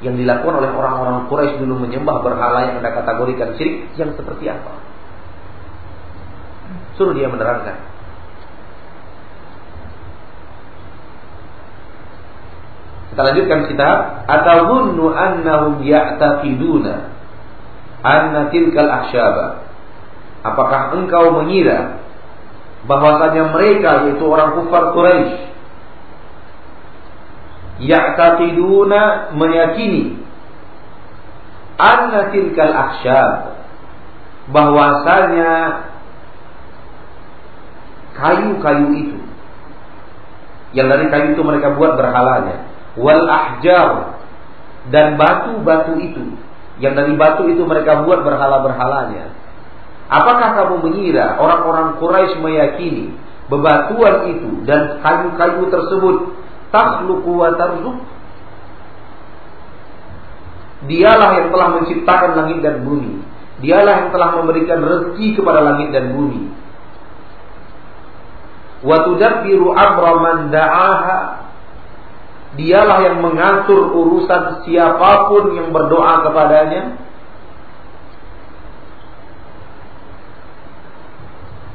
Yang 0.02 0.26
dilakukan 0.26 0.56
oleh 0.66 0.72
orang-orang 0.74 1.30
Quraisy 1.30 1.62
dulu 1.62 1.86
menyembah 1.86 2.26
berhala 2.26 2.66
yang 2.66 2.82
Anda 2.82 2.92
kategorikan 2.98 3.54
syirik 3.62 3.94
yang 3.94 4.18
seperti 4.18 4.50
apa? 4.50 4.74
Suruh 6.98 7.14
dia 7.14 7.30
menerangkan. 7.30 7.95
Kita 13.14 13.22
lanjutkan 13.22 13.60
kitab. 13.70 13.98
Atahunnu 14.26 15.14
annahum 15.14 15.84
ya'taqiduna 15.86 17.14
anna 18.06 18.50
tilkal 18.50 18.90
ahsyaba. 18.90 19.66
Apakah 20.46 20.94
engkau 20.94 21.42
mengira 21.42 22.06
bahwasanya 22.86 23.50
mereka 23.50 24.06
yaitu 24.06 24.26
orang 24.30 24.62
kufar 24.62 24.94
Quraisy 24.94 25.34
ya'taqiduna 27.82 29.34
meyakini 29.36 30.22
anna 31.76 32.32
tilkal 32.32 32.72
ahsyab 32.72 33.32
bahwasanya 34.54 35.52
kayu-kayu 38.16 38.88
itu 38.96 39.20
yang 40.78 40.88
dari 40.88 41.12
kayu 41.12 41.36
itu 41.36 41.42
mereka 41.44 41.76
buat 41.76 42.00
berhalanya 42.00 42.65
wal 42.96 43.24
ahjar 43.28 44.20
dan 44.92 45.20
batu-batu 45.20 46.00
itu 46.00 46.24
yang 46.80 46.96
dari 46.96 47.16
batu 47.16 47.48
itu 47.48 47.64
mereka 47.64 48.04
buat 48.04 48.24
berhala-berhalanya. 48.28 49.32
Apakah 50.06 50.54
kamu 50.54 50.76
mengira 50.86 51.40
orang-orang 51.40 51.98
Quraisy 51.98 52.38
meyakini 52.38 53.16
bebatuan 53.48 54.30
itu 54.38 54.50
dan 54.68 55.02
kayu-kayu 55.02 55.72
tersebut 55.72 56.16
takhluqu 56.70 57.32
wa 57.32 57.56
tarzuk? 57.58 57.98
Dialah 60.86 61.30
yang 61.42 61.48
telah 61.50 61.68
menciptakan 61.82 62.32
langit 62.38 62.60
dan 62.62 62.86
bumi. 62.86 63.24
Dialah 63.64 64.06
yang 64.06 64.10
telah 64.14 64.30
memberikan 64.38 64.84
rezeki 64.84 65.40
kepada 65.42 65.64
langit 65.64 65.90
dan 65.90 66.14
bumi. 66.14 66.54
Wa 68.86 69.10
tudabbiru 69.10 69.74
amra 69.74 70.12
man 70.22 70.38
da'aha 70.54 71.45
Dialah 72.56 73.04
yang 73.04 73.18
mengatur 73.20 73.92
urusan 73.92 74.64
siapa 74.64 75.28
pun 75.28 75.52
yang 75.60 75.76
berdoa 75.76 76.24
kepadanya. 76.24 76.96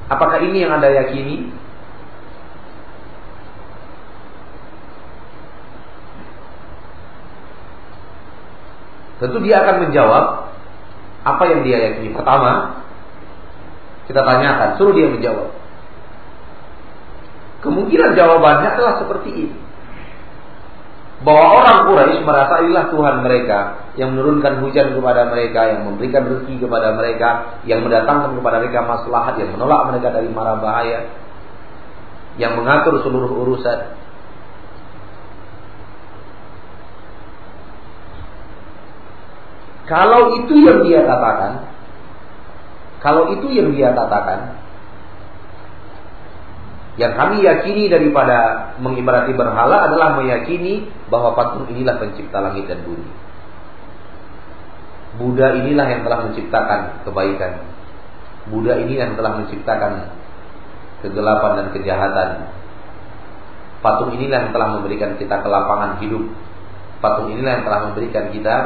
Apakah 0.09 0.41
ini 0.41 0.65
yang 0.65 0.81
Anda 0.81 0.89
yakini? 0.89 1.53
Tentu 9.21 9.37
dia 9.45 9.61
akan 9.61 9.77
menjawab 9.85 10.25
apa 11.29 11.43
yang 11.45 11.61
dia 11.61 11.93
yakini. 11.93 12.17
Pertama, 12.17 12.81
kita 14.09 14.25
tanyakan, 14.25 14.81
suruh 14.81 14.97
dia 14.97 15.13
menjawab. 15.13 15.53
Kemungkinan 17.61 18.17
jawabannya 18.17 18.69
adalah 18.73 18.97
seperti 19.05 19.29
ini 19.29 19.70
bahwa 21.21 21.61
orang 21.61 21.79
Quraisy 21.85 22.25
merasa 22.25 22.65
inilah 22.65 22.89
Tuhan 22.89 23.17
mereka 23.21 23.59
yang 24.01 24.17
menurunkan 24.17 24.65
hujan 24.65 24.97
kepada 24.97 25.29
mereka, 25.29 25.61
yang 25.69 25.81
memberikan 25.85 26.25
rezeki 26.33 26.65
kepada 26.65 26.97
mereka, 26.97 27.61
yang 27.69 27.85
mendatangkan 27.85 28.41
kepada 28.41 28.57
mereka 28.65 28.81
maslahat, 28.89 29.37
yang 29.37 29.53
menolak 29.53 29.93
mereka 29.93 30.09
dari 30.17 30.33
mara 30.33 30.57
bahaya, 30.57 31.13
yang 32.41 32.57
mengatur 32.57 33.05
seluruh 33.05 33.37
urusan. 33.45 34.01
Kalau 39.85 40.41
itu 40.41 40.55
yang 40.65 40.87
dia 40.89 41.05
katakan, 41.05 41.69
kalau 43.05 43.29
itu 43.37 43.45
yang 43.53 43.77
dia 43.77 43.93
katakan, 43.93 44.57
Yang 47.01 47.13
kami 47.17 47.37
yakini 47.41 47.89
daripada 47.89 48.71
mengibarati 48.77 49.33
berhala 49.33 49.89
adalah 49.89 50.21
meyakini 50.21 50.85
bahwa 51.09 51.33
patung 51.33 51.65
inilah 51.73 51.97
pencipta 51.97 52.45
langit 52.45 52.69
dan 52.69 52.85
bumi. 52.85 53.09
Buddha 55.17 55.57
inilah 55.65 55.87
yang 55.89 56.05
telah 56.05 56.29
menciptakan 56.29 56.81
kebaikan. 57.09 57.65
Buddha 58.53 58.85
ini 58.85 59.01
yang 59.01 59.17
telah 59.17 59.41
menciptakan 59.41 60.13
kegelapan 61.01 61.53
dan 61.57 61.67
kejahatan. 61.73 62.29
Patung 63.81 64.13
inilah 64.13 64.45
yang 64.45 64.53
telah 64.53 64.69
memberikan 64.77 65.17
kita 65.17 65.41
kelapangan 65.41 66.05
hidup. 66.05 66.29
Patung 67.01 67.33
inilah 67.33 67.61
yang 67.61 67.65
telah 67.65 67.81
memberikan 67.89 68.29
kita 68.29 68.57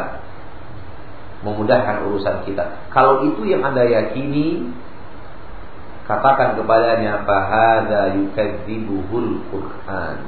memudahkan 1.46 2.02
urusan 2.10 2.42
kita. 2.50 2.90
Kalau 2.90 3.22
itu 3.22 3.46
yang 3.46 3.62
Anda 3.62 3.86
yakini, 3.86 4.74
katakan 6.04 6.60
kepadanya 6.60 7.24
bahada 7.24 8.12
yukadzibuhul 8.12 9.40
Quran. 9.48 10.18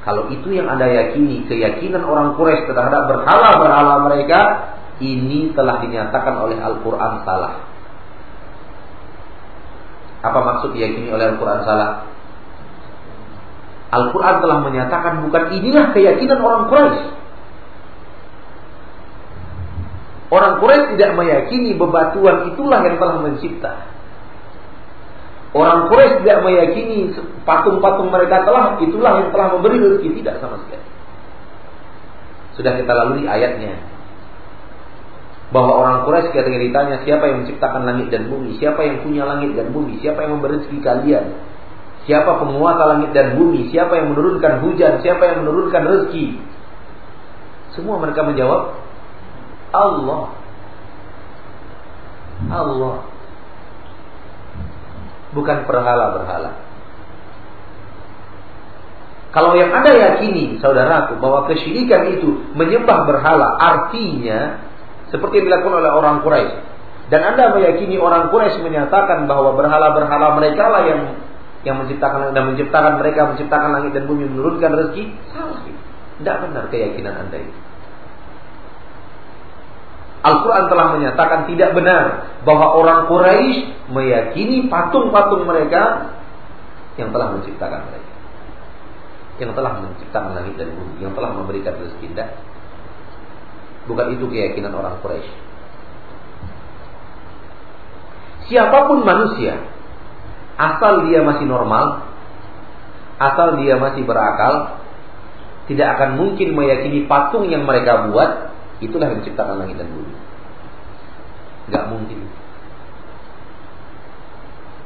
Kalau 0.00 0.32
itu 0.32 0.48
yang 0.56 0.72
Anda 0.72 0.88
yakini, 0.88 1.44
keyakinan 1.44 2.00
orang 2.08 2.32
Quraisy 2.40 2.72
terhadap 2.72 3.04
berhala-berhala 3.12 4.08
mereka, 4.08 4.40
ini 5.04 5.52
telah 5.52 5.84
dinyatakan 5.84 6.40
oleh 6.40 6.56
Al-Quran 6.56 7.20
salah. 7.28 7.68
Apa 10.24 10.38
maksud 10.40 10.72
diyakini 10.72 11.12
oleh 11.12 11.36
Al-Quran 11.36 11.60
salah? 11.68 12.08
Al-Quran 13.92 14.36
telah 14.40 14.58
menyatakan 14.64 15.20
bukan 15.28 15.44
inilah 15.52 15.92
keyakinan 15.92 16.40
orang 16.40 16.62
Quraisy. 16.72 17.19
Orang 20.30 20.62
Quraisy 20.62 20.94
tidak 20.94 21.18
meyakini 21.18 21.74
bebatuan 21.74 22.54
itulah 22.54 22.86
yang 22.86 23.02
telah 23.02 23.18
mencipta. 23.18 23.72
Orang 25.50 25.90
Quraisy 25.90 26.22
tidak 26.22 26.46
meyakini 26.46 27.10
patung-patung 27.42 28.14
mereka 28.14 28.46
telah 28.46 28.78
itulah 28.78 29.18
yang 29.18 29.28
telah 29.34 29.58
memberi 29.58 29.82
rezeki. 29.82 30.22
Tidak 30.22 30.38
sama 30.38 30.62
sekali. 30.62 30.86
Sudah 32.54 32.78
kita 32.78 32.92
lalui 32.94 33.26
ayatnya. 33.26 33.74
Bahwa 35.50 35.82
orang 35.82 36.06
Quraisy 36.06 36.30
ketika 36.30 36.58
ditanya 36.62 37.02
siapa 37.02 37.26
yang 37.26 37.42
menciptakan 37.42 37.82
langit 37.82 38.14
dan 38.14 38.30
bumi, 38.30 38.54
siapa 38.62 38.86
yang 38.86 39.02
punya 39.02 39.26
langit 39.26 39.58
dan 39.58 39.74
bumi, 39.74 39.98
siapa 39.98 40.22
yang 40.22 40.38
memberi 40.38 40.62
rezeki 40.62 40.78
kalian, 40.78 41.26
siapa 42.06 42.38
penguasa 42.38 42.86
langit 42.86 43.10
dan 43.10 43.34
bumi, 43.34 43.66
siapa 43.74 43.98
yang 43.98 44.14
menurunkan 44.14 44.62
hujan, 44.62 45.02
siapa 45.02 45.26
yang 45.26 45.42
menurunkan 45.42 45.82
rezeki. 45.90 46.38
Semua 47.74 47.98
mereka 47.98 48.22
menjawab 48.22 48.78
Allah. 49.70 50.22
Allah. 52.50 52.96
Bukan 55.30 55.58
berhala-berhala. 55.68 56.52
Kalau 59.30 59.54
yang 59.54 59.70
Anda 59.70 59.94
yakini, 59.94 60.58
saudaraku, 60.58 61.22
bahwa 61.22 61.46
kesyirikan 61.46 62.18
itu 62.18 62.50
menyembah 62.58 63.06
berhala, 63.06 63.54
artinya 63.62 64.58
seperti 65.14 65.38
yang 65.38 65.46
dilakukan 65.54 65.86
oleh 65.86 65.92
orang 65.94 66.16
Quraisy. 66.26 66.54
Dan 67.14 67.20
Anda 67.22 67.54
meyakini 67.54 67.94
orang 67.94 68.34
Quraisy 68.34 68.58
menyatakan 68.58 69.30
bahwa 69.30 69.54
berhala-berhala 69.54 70.34
mereka 70.34 70.66
lah 70.66 70.82
yang 70.82 71.00
yang 71.60 71.76
menciptakan 71.84 72.32
dan 72.32 72.42
menciptakan 72.52 72.96
mereka 72.96 73.28
menciptakan 73.36 73.70
langit 73.76 73.92
dan 73.92 74.08
bumi 74.08 74.24
menurunkan 74.32 74.70
rezeki 74.80 75.12
salah 75.28 75.60
tidak 75.60 76.36
benar 76.48 76.64
keyakinan 76.72 77.14
anda 77.28 77.36
itu 77.36 77.58
Al-Quran 80.20 80.68
telah 80.68 80.86
menyatakan 81.00 81.48
tidak 81.48 81.72
benar 81.72 82.04
bahwa 82.44 82.76
orang 82.76 83.08
Quraisy 83.08 83.88
meyakini 83.88 84.68
patung-patung 84.68 85.48
mereka 85.48 86.12
yang 87.00 87.08
telah 87.08 87.32
menciptakan 87.32 87.88
mereka. 87.88 88.12
Yang 89.40 89.52
telah 89.56 89.72
menciptakan 89.80 90.30
langit 90.36 90.54
dan 90.60 90.76
bumi 90.76 91.00
yang 91.00 91.16
telah 91.16 91.32
memberikan 91.32 91.72
rezeki. 91.80 92.12
Bukan 93.88 94.06
itu 94.12 94.28
keyakinan 94.28 94.76
orang 94.76 95.00
Quraisy. 95.00 95.32
Siapa 98.52 98.90
pun 98.90 99.06
manusia, 99.06 99.62
asal 100.58 101.06
dia 101.06 101.22
masih 101.22 101.46
normal, 101.46 102.02
asal 103.16 103.62
dia 103.62 103.78
masih 103.78 104.02
berakal, 104.02 104.82
tidak 105.70 105.96
akan 105.96 106.18
mungkin 106.18 106.58
meyakini 106.58 107.06
patung 107.06 107.46
yang 107.46 107.62
mereka 107.62 108.10
buat 108.10 108.49
itulah 108.80 109.12
yang 109.12 109.20
menciptakan 109.20 109.56
langit 109.60 109.76
dan 109.76 109.88
bumi. 109.92 110.14
Gak 111.70 111.84
mungkin. 111.92 112.18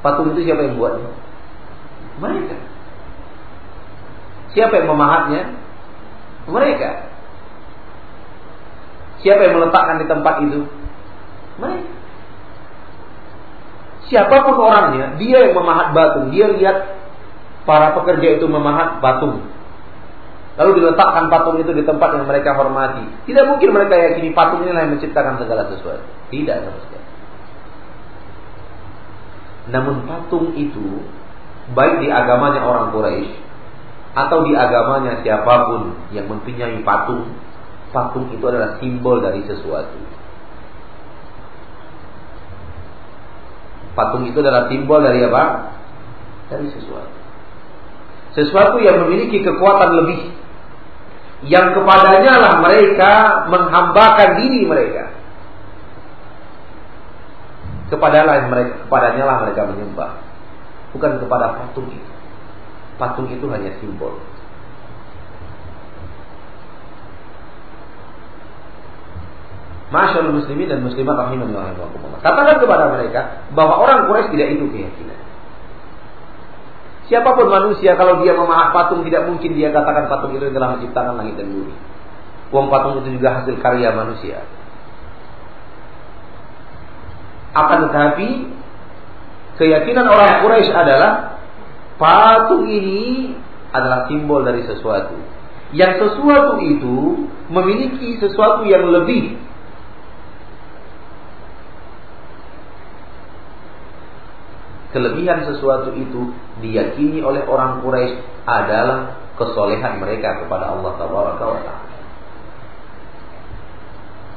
Patung 0.04 0.36
itu 0.36 0.44
siapa 0.44 0.68
yang 0.68 0.76
buatnya? 0.76 1.10
Mereka. 2.20 2.56
Siapa 4.52 4.74
yang 4.76 4.88
memahatnya? 4.92 5.42
Mereka. 6.44 6.90
Siapa 9.24 9.40
yang 9.40 9.54
meletakkan 9.56 10.04
di 10.04 10.06
tempat 10.06 10.34
itu? 10.44 10.68
Mereka. 11.56 11.94
Siapa 14.04 14.44
pun 14.44 14.60
orangnya, 14.60 15.16
dia 15.16 15.48
yang 15.48 15.56
memahat 15.56 15.96
batu. 15.96 16.28
Dia 16.28 16.52
lihat 16.52 17.00
para 17.64 17.96
pekerja 17.96 18.36
itu 18.36 18.44
memahat 18.44 19.00
batu. 19.00 19.40
Lalu 20.54 20.70
diletakkan 20.82 21.26
patung 21.26 21.58
itu 21.58 21.74
di 21.74 21.82
tempat 21.82 22.14
yang 22.14 22.30
mereka 22.30 22.54
hormati. 22.54 23.02
Tidak 23.26 23.44
mungkin 23.50 23.74
mereka 23.74 23.94
yakini 23.98 24.30
patung 24.30 24.62
inilah 24.62 24.86
yang 24.86 24.92
menciptakan 24.94 25.42
segala 25.42 25.66
sesuatu. 25.66 26.06
Tidak 26.30 26.56
sama 26.62 26.78
sekali. 26.86 27.06
Namun 29.74 30.06
patung 30.06 30.54
itu 30.54 31.02
baik 31.74 32.04
di 32.04 32.08
agamanya 32.12 32.62
orang 32.62 32.92
Quraisy 32.92 33.32
atau 34.14 34.46
di 34.46 34.54
agamanya 34.54 35.24
siapa 35.26 35.54
pun 35.66 35.82
yang 36.14 36.30
mempunyai 36.30 36.78
patung 36.86 37.34
patung 37.90 38.30
itu 38.30 38.44
adalah 38.46 38.78
simbol 38.82 39.22
dari 39.22 39.42
sesuatu. 39.46 39.98
Patung 43.94 44.26
itu 44.26 44.38
adalah 44.42 44.66
simbol 44.66 44.98
dari 45.06 45.22
apa? 45.22 45.70
Dari 46.50 46.66
sesuatu. 46.74 47.14
Sesuatu 48.34 48.82
yang 48.82 49.06
memiliki 49.06 49.46
kekuatan 49.46 50.02
lebih. 50.02 50.34
Yang 51.44 51.76
kepadanya 51.76 52.34
lah 52.40 52.52
mereka 52.64 53.12
menghambakan 53.52 54.28
diri 54.40 54.64
mereka. 54.64 55.12
Kepadanya 57.92 58.48
mereka, 58.48 58.72
kepadanya 58.88 59.24
lah 59.28 59.36
mereka 59.44 59.60
menyembah. 59.68 60.10
Bukan 60.96 61.20
kepada 61.20 61.46
patung 61.60 61.92
itu. 61.92 62.12
Patung 62.96 63.28
itu 63.28 63.44
hanya 63.52 63.76
simbol. 63.82 64.16
Masyaallah 69.92 70.34
muslimin 70.34 70.66
dan 70.66 70.80
muslimat 70.82 71.14
rahimakumullah. 71.14 72.18
Katakan 72.24 72.56
kepada 72.58 72.90
mereka 72.90 73.46
bahwa 73.54 73.78
orang 73.78 74.10
Quraisy 74.10 74.32
tidak 74.34 74.48
itu 74.58 74.64
keyakinan. 74.72 75.18
Siapa 77.04 77.36
pun 77.36 77.52
manusia 77.52 78.00
kalau 78.00 78.24
dia 78.24 78.32
memahat 78.32 78.72
patung 78.72 79.04
tidak 79.04 79.28
mungkin 79.28 79.52
dia 79.52 79.68
katakan 79.68 80.08
patung 80.08 80.32
itu 80.32 80.48
telah 80.48 80.78
menciptakan 80.78 81.20
langit 81.20 81.36
dan 81.36 81.52
bumi. 81.52 81.74
Uang 82.48 82.72
patung 82.72 83.04
itu 83.04 83.20
juga 83.20 83.42
hasil 83.42 83.60
karya 83.60 83.92
manusia. 83.92 84.40
Akan 87.52 87.86
tetapi 87.86 88.28
keyakinan 89.60 90.06
orang 90.08 90.42
Quraisy 90.42 90.72
adalah 90.72 91.38
patung 92.00 92.66
ini 92.66 93.36
adalah 93.70 94.08
simbol 94.08 94.42
dari 94.42 94.64
sesuatu. 94.64 95.14
Yang 95.74 96.08
sesuatu 96.08 96.62
itu 96.62 97.28
memiliki 97.52 98.16
sesuatu 98.22 98.64
yang 98.64 98.88
lebih 98.88 99.36
kelebihan 104.94 105.42
sesuatu 105.42 105.90
itu 105.98 106.30
diyakini 106.62 107.18
oleh 107.18 107.42
orang 107.50 107.82
Quraisy 107.82 108.14
adalah 108.46 109.18
kesolehan 109.34 109.98
mereka 109.98 110.46
kepada 110.46 110.70
Allah 110.70 110.94
Taala. 110.94 111.74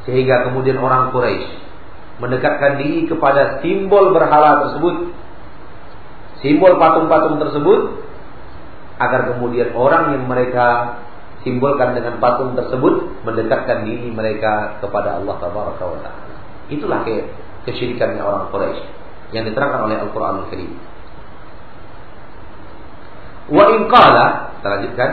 Sehingga 0.10 0.50
kemudian 0.50 0.82
orang 0.82 1.14
Quraisy 1.14 1.46
mendekatkan 2.18 2.82
diri 2.82 3.06
kepada 3.06 3.62
simbol 3.62 4.10
berhala 4.18 4.66
tersebut, 4.66 5.14
simbol 6.42 6.82
patung-patung 6.82 7.38
tersebut, 7.38 8.02
agar 8.98 9.38
kemudian 9.38 9.78
orang 9.78 10.18
yang 10.18 10.26
mereka 10.26 10.98
simbolkan 11.46 11.94
dengan 11.94 12.18
patung 12.18 12.58
tersebut 12.58 13.22
mendekatkan 13.22 13.86
diri 13.86 14.10
mereka 14.10 14.82
kepada 14.82 15.22
Allah 15.22 15.38
Taala. 15.38 16.12
Itulah 16.74 17.06
kesyirikannya 17.70 18.26
orang 18.26 18.50
Quraisy 18.50 18.97
yang 19.36 19.44
diterangkan 19.44 19.88
oleh 19.88 19.98
Al-Qur'an 20.00 20.46
Al-Karim. 20.46 20.72
Wa 23.48 23.64
in 23.76 23.80
qala, 23.88 24.26
kita 24.60 24.68
lanjutkan. 24.68 25.10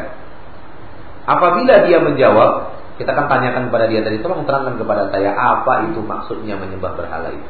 Apabila 1.25 1.75
dia 1.87 1.99
menjawab, 2.03 2.51
kita 3.01 3.11
akan 3.11 3.27
tanyakan 3.27 3.63
kepada 3.71 3.87
dia 3.91 4.01
tadi, 4.05 4.21
tolong 4.21 4.45
terangkan 4.47 4.77
kepada 4.77 5.09
saya 5.11 5.35
apa 5.35 5.89
itu 5.91 5.99
maksudnya 6.03 6.55
menyembah 6.59 6.95
berhala 6.95 7.31
itu. 7.33 7.49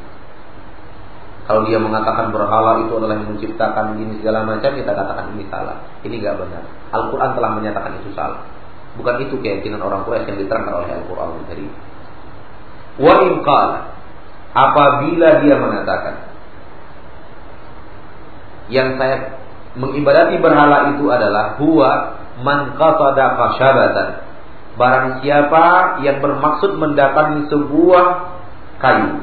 Kalau 1.45 1.69
dia 1.69 1.77
mengatakan 1.77 2.33
berhala 2.33 2.81
itu 2.89 2.93
adalah 2.97 3.21
yang 3.21 3.29
menciptakan 3.37 4.01
ini 4.01 4.17
segala 4.25 4.49
macam, 4.49 4.73
kita 4.73 4.93
katakan 4.97 5.37
ini 5.37 5.45
salah. 5.53 5.77
Ini 6.01 6.15
gak 6.25 6.41
benar. 6.41 6.65
Al-Quran 6.89 7.31
telah 7.37 7.51
menyatakan 7.53 8.01
itu 8.01 8.17
salah. 8.17 8.41
Bukan 8.97 9.15
itu 9.29 9.37
keyakinan 9.43 9.83
orang 9.85 10.09
Quraisy 10.09 10.33
yang 10.33 10.41
diterangkan 10.41 10.73
oleh 10.73 10.89
Al-Quran 10.97 11.45
tadi. 11.45 11.67
Wa 12.95 13.15
in 13.27 13.33
apabila 14.55 15.29
dia 15.43 15.55
mengatakan 15.59 16.34
yang 18.73 18.97
saya 18.97 19.45
mengibadati 19.75 20.39
berhala 20.39 20.95
itu 20.95 21.05
adalah 21.11 21.59
huwa 21.59 21.91
man 22.41 22.79
qatada 22.79 23.37
khashabatan. 23.37 24.09
Barang 24.75 25.23
siapa 25.23 25.99
yang 26.03 26.19
bermaksud 26.19 26.75
mendatangi 26.83 27.47
sebuah 27.47 28.07
kayu 28.83 29.23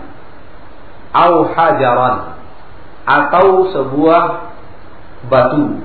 au 1.12 1.34
hajaran 1.52 2.40
atau 3.04 3.68
sebuah 3.76 4.24
batu 5.28 5.84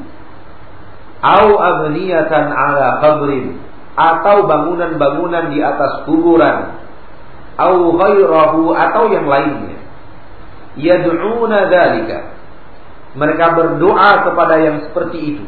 au 1.19 1.47
abniyatan 1.59 2.47
ala 2.47 3.03
qabrin 3.03 3.59
atau 3.97 4.47
bangunan-bangunan 4.47 5.51
di 5.51 5.59
atas 5.65 6.07
kuburan 6.07 6.79
au 7.59 7.97
ghairahu 7.97 8.71
atau 8.71 9.05
yang 9.11 9.27
lainnya 9.27 9.81
yad'una 10.79 11.73
dzalika 11.73 12.36
mereka 13.17 13.57
berdoa 13.57 14.29
kepada 14.29 14.55
yang 14.61 14.77
seperti 14.85 15.19
itu. 15.35 15.45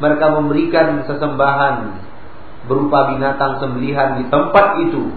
Mereka 0.00 0.26
memberikan 0.36 0.86
sesembahan 1.08 1.76
berupa 2.68 3.16
binatang 3.16 3.56
sembelihan 3.58 4.20
di 4.20 4.24
tempat 4.28 4.84
itu. 4.84 5.10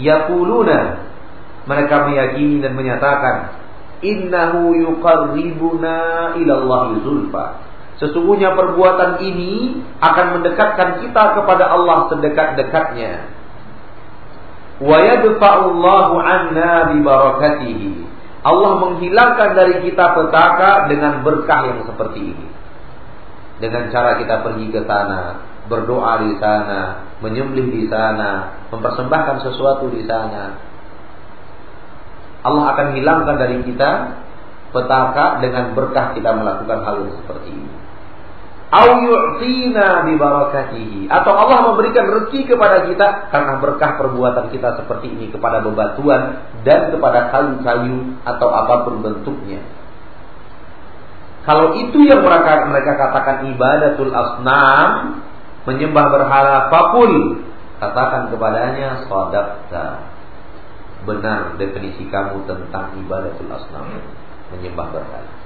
Yaquluna 0.00 1.06
mereka 1.68 2.08
meyakini 2.08 2.64
dan 2.64 2.72
menyatakan 2.74 3.36
innahu 4.00 4.74
yuqarribuna 4.74 6.34
ila. 6.40 6.56
Sesungguhnya 8.00 8.58
perbuatan 8.58 9.22
ini 9.22 9.78
akan 10.02 10.40
mendekatkan 10.40 11.04
kita 11.04 11.22
kepada 11.38 11.70
Allah 11.70 12.10
sedekat-dekatnya. 12.10 13.12
Wa 14.82 14.98
yadfa'ullahu 14.98 16.14
'anna 16.18 16.90
bi 16.90 16.98
barakatihi 17.06 18.13
Allah 18.44 18.72
menghilangkan 18.76 19.50
dari 19.56 19.74
kita 19.88 20.04
petaka 20.12 20.92
dengan 20.92 21.24
berkah 21.24 21.60
yang 21.64 21.80
seperti 21.88 22.20
ini. 22.20 22.48
Dengan 23.56 23.88
cara 23.88 24.20
kita 24.20 24.44
pergi 24.44 24.68
ke 24.68 24.84
sana, 24.84 25.40
berdoa 25.64 26.28
di 26.28 26.36
sana, 26.36 27.08
menyembelih 27.24 27.72
di 27.72 27.84
sana, 27.88 28.60
mempersembahkan 28.68 29.48
sesuatu 29.48 29.88
di 29.88 30.04
sana. 30.04 30.60
Allah 32.44 32.64
akan 32.76 33.00
hilangkan 33.00 33.36
dari 33.40 33.64
kita 33.64 33.90
petaka 34.76 35.40
dengan 35.40 35.72
berkah 35.72 36.12
kita 36.12 36.28
melakukan 36.36 36.78
hal 36.84 36.94
yang 37.00 37.14
seperti 37.24 37.48
ini 37.48 37.83
au 38.74 38.88
yu'tina 39.06 40.02
bi 40.02 40.18
barakatihi 40.18 41.06
atau 41.06 41.32
Allah 41.38 41.70
memberikan 41.70 42.10
rezeki 42.10 42.50
kepada 42.50 42.90
kita 42.90 43.30
karena 43.30 43.62
berkah 43.62 43.94
perbuatan 44.02 44.50
kita 44.50 44.82
seperti 44.82 45.14
ini 45.14 45.30
kepada 45.30 45.62
bebatuan 45.62 46.42
dan 46.66 46.90
kepada 46.90 47.30
kayu-kayu 47.30 48.18
atau 48.26 48.48
apa 48.50 48.74
pun 48.82 48.98
bentuknya. 48.98 49.62
Kalau 51.46 51.76
itu 51.78 52.02
yang 52.08 52.24
mereka 52.24 52.66
mereka 52.66 52.92
katakan 52.98 53.52
ibadatul 53.54 54.10
asnam, 54.10 55.22
menyembah 55.70 56.06
berhala 56.10 56.72
fakul, 56.72 57.44
katakan 57.78 58.32
kepadanya 58.34 59.06
sadaqta. 59.06 59.86
Benar 61.04 61.60
definisi 61.60 62.08
kamu 62.08 62.48
tentang 62.48 62.96
ibadatul 62.96 63.52
asnam, 63.52 63.86
menyembah 64.56 64.88
berhala. 64.88 65.43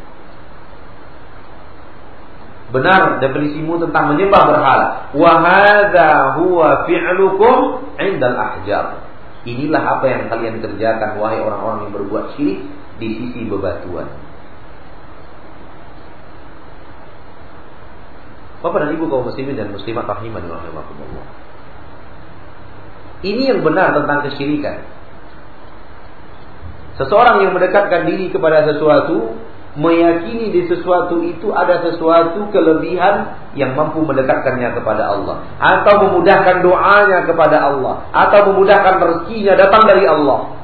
Benar 2.68 3.16
definisimu 3.24 3.80
tentang 3.80 4.12
menyembah 4.12 4.42
berhala. 4.44 4.86
Wa 5.16 5.32
hadza 5.40 6.36
huwa 6.36 6.84
fi'lukum 6.84 7.56
'indal 7.96 8.36
ahjar. 8.36 9.08
Inilah 9.48 9.82
apa 9.96 10.04
yang 10.04 10.22
kalian 10.28 10.60
kerjakan 10.60 11.16
wahai 11.16 11.40
orang-orang 11.40 11.88
yang 11.88 11.92
berbuat 11.96 12.36
syirik 12.36 12.60
di 13.00 13.08
sisi 13.16 13.48
bebatuan. 13.48 14.10
Bapak 18.58 18.78
dan 18.84 18.90
Ibu 18.98 19.06
kaum 19.06 19.24
muslimin 19.30 19.54
dan 19.54 19.70
muslimat 19.70 20.04
rahimani 20.04 20.50
rahimakumullah. 20.50 21.26
Ini 23.22 23.42
yang 23.54 23.60
benar 23.62 23.94
tentang 23.94 24.26
kesyirikan. 24.28 24.82
Seseorang 26.98 27.46
yang 27.46 27.54
mendekatkan 27.54 28.10
diri 28.10 28.26
kepada 28.34 28.66
sesuatu 28.66 29.38
meyakini 29.78 30.50
di 30.50 30.66
sesuatu 30.66 31.22
itu 31.22 31.54
ada 31.54 31.78
sesuatu 31.86 32.50
kelebihan 32.50 33.38
yang 33.54 33.78
mampu 33.78 34.02
mendekatkannya 34.02 34.74
kepada 34.74 35.14
Allah 35.14 35.46
atau 35.62 35.94
memudahkan 36.02 36.66
doanya 36.66 37.22
kepada 37.22 37.62
Allah 37.62 38.10
atau 38.10 38.50
memudahkan 38.50 38.94
rezekinya 38.98 39.54
datang 39.54 39.86
dari 39.86 40.04
Allah. 40.10 40.58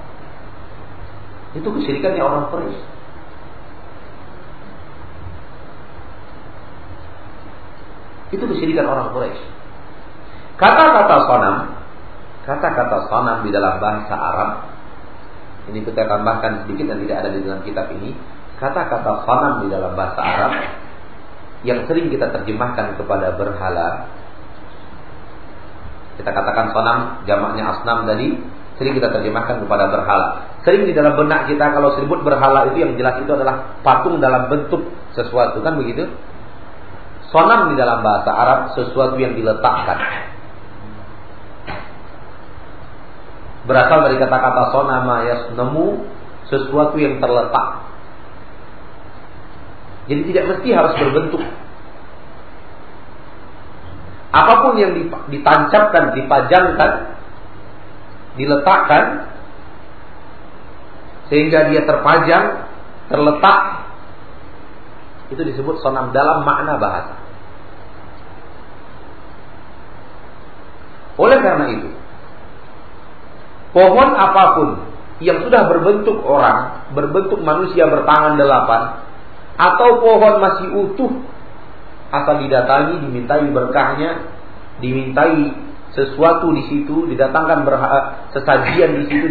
Itu 1.54 1.70
kesyirikannya 1.70 2.18
orang 2.18 2.50
Quraisy. 2.50 2.82
Itu 8.34 8.44
kesyirikan 8.50 8.90
orang 8.90 9.14
Quraisy. 9.14 9.42
Kata-kata 10.58 11.16
sonam, 11.30 11.56
kata-kata 12.42 13.06
sonam 13.06 13.46
di 13.46 13.54
dalam 13.54 13.78
bahasa 13.78 14.14
Arab 14.18 14.50
ini 15.64 15.80
kita 15.80 16.04
tambahkan 16.04 16.66
sedikit 16.66 16.92
dan 16.92 16.98
tidak 17.06 17.16
ada 17.24 17.28
di 17.32 17.40
dalam 17.40 17.60
kitab 17.64 17.88
ini 17.96 18.12
kata-kata 18.58 19.26
sanam 19.26 19.54
di 19.64 19.68
dalam 19.72 19.92
bahasa 19.98 20.20
Arab 20.20 20.52
yang 21.64 21.88
sering 21.88 22.12
kita 22.12 22.30
terjemahkan 22.30 23.00
kepada 23.00 23.34
berhala. 23.34 24.06
Kita 26.14 26.30
katakan 26.30 26.70
sanam 26.70 26.98
jamaknya 27.26 27.74
asnam 27.74 28.06
tadi 28.06 28.38
sering 28.78 28.94
kita 28.94 29.10
terjemahkan 29.10 29.64
kepada 29.64 29.90
berhala. 29.90 30.26
Sering 30.62 30.86
di 30.86 30.94
dalam 30.94 31.18
benak 31.18 31.50
kita 31.50 31.74
kalau 31.74 31.98
disebut 31.98 32.20
berhala 32.22 32.70
itu 32.70 32.84
yang 32.84 32.94
jelas 32.94 33.18
itu 33.22 33.30
adalah 33.32 33.80
patung 33.82 34.18
dalam 34.18 34.46
bentuk 34.46 34.92
sesuatu 35.16 35.62
kan 35.64 35.74
begitu? 35.78 36.10
Sonam 37.32 37.74
di 37.74 37.76
dalam 37.80 38.04
bahasa 38.04 38.30
Arab 38.30 38.58
sesuatu 38.78 39.18
yang 39.18 39.34
diletakkan. 39.34 39.98
Berasal 43.64 43.98
dari 44.06 44.20
kata-kata 44.20 44.62
sonama 44.76 45.24
yasnemu 45.24 45.86
sesuatu 46.52 47.00
yang 47.00 47.16
terletak 47.16 47.93
jadi 50.04 50.20
tidak 50.28 50.44
mesti 50.52 50.68
harus 50.72 50.94
berbentuk. 51.00 51.42
Apa 54.34 54.54
pun 54.66 54.74
yang 54.76 54.92
ditancapkan, 55.30 56.18
dipajangkan, 56.18 56.90
diletakkan, 58.34 59.04
sehingga 61.30 61.70
dia 61.70 61.86
terpajang, 61.86 62.66
terletak, 63.08 63.58
itu 65.30 65.42
disebut 65.54 65.80
sonam 65.80 66.10
dalam 66.10 66.42
makna 66.42 66.76
bahasa. 66.76 67.14
Oleh 71.14 71.38
karena 71.38 71.66
itu, 71.78 71.94
pohon 73.70 74.10
apa 74.18 74.44
pun 74.58 74.68
yang 75.22 75.46
sudah 75.46 75.70
berbentuk 75.70 76.26
orang, 76.26 76.90
berbentuk 76.90 77.38
manusia 77.38 77.86
bertangan 77.86 78.34
delapan, 78.34 79.03
atau 79.54 80.02
pohon 80.02 80.34
masih 80.42 80.68
utuh 80.74 81.12
asal 82.10 82.42
didatangi 82.42 83.02
dimintai 83.06 83.46
berkahnya 83.50 84.30
dimintai 84.82 85.54
sesuatu 85.94 86.50
di 86.50 86.66
situ 86.66 87.06
didatangkan 87.10 87.62
sesajian 88.34 88.98
di 88.98 89.04
situ 89.06 89.26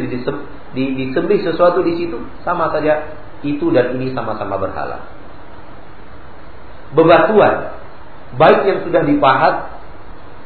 disembih 0.73 1.39
sesuatu 1.43 1.83
di 1.83 1.99
situ 1.99 2.23
sama 2.47 2.71
saja 2.71 3.19
itu 3.43 3.67
dan 3.75 3.99
ini 3.99 4.15
sama-sama 4.15 4.55
berhala 4.55 5.03
bebatuan 6.95 7.75
baik 8.39 8.61
yang 8.63 8.79
sudah 8.87 9.03
dipahat 9.03 9.55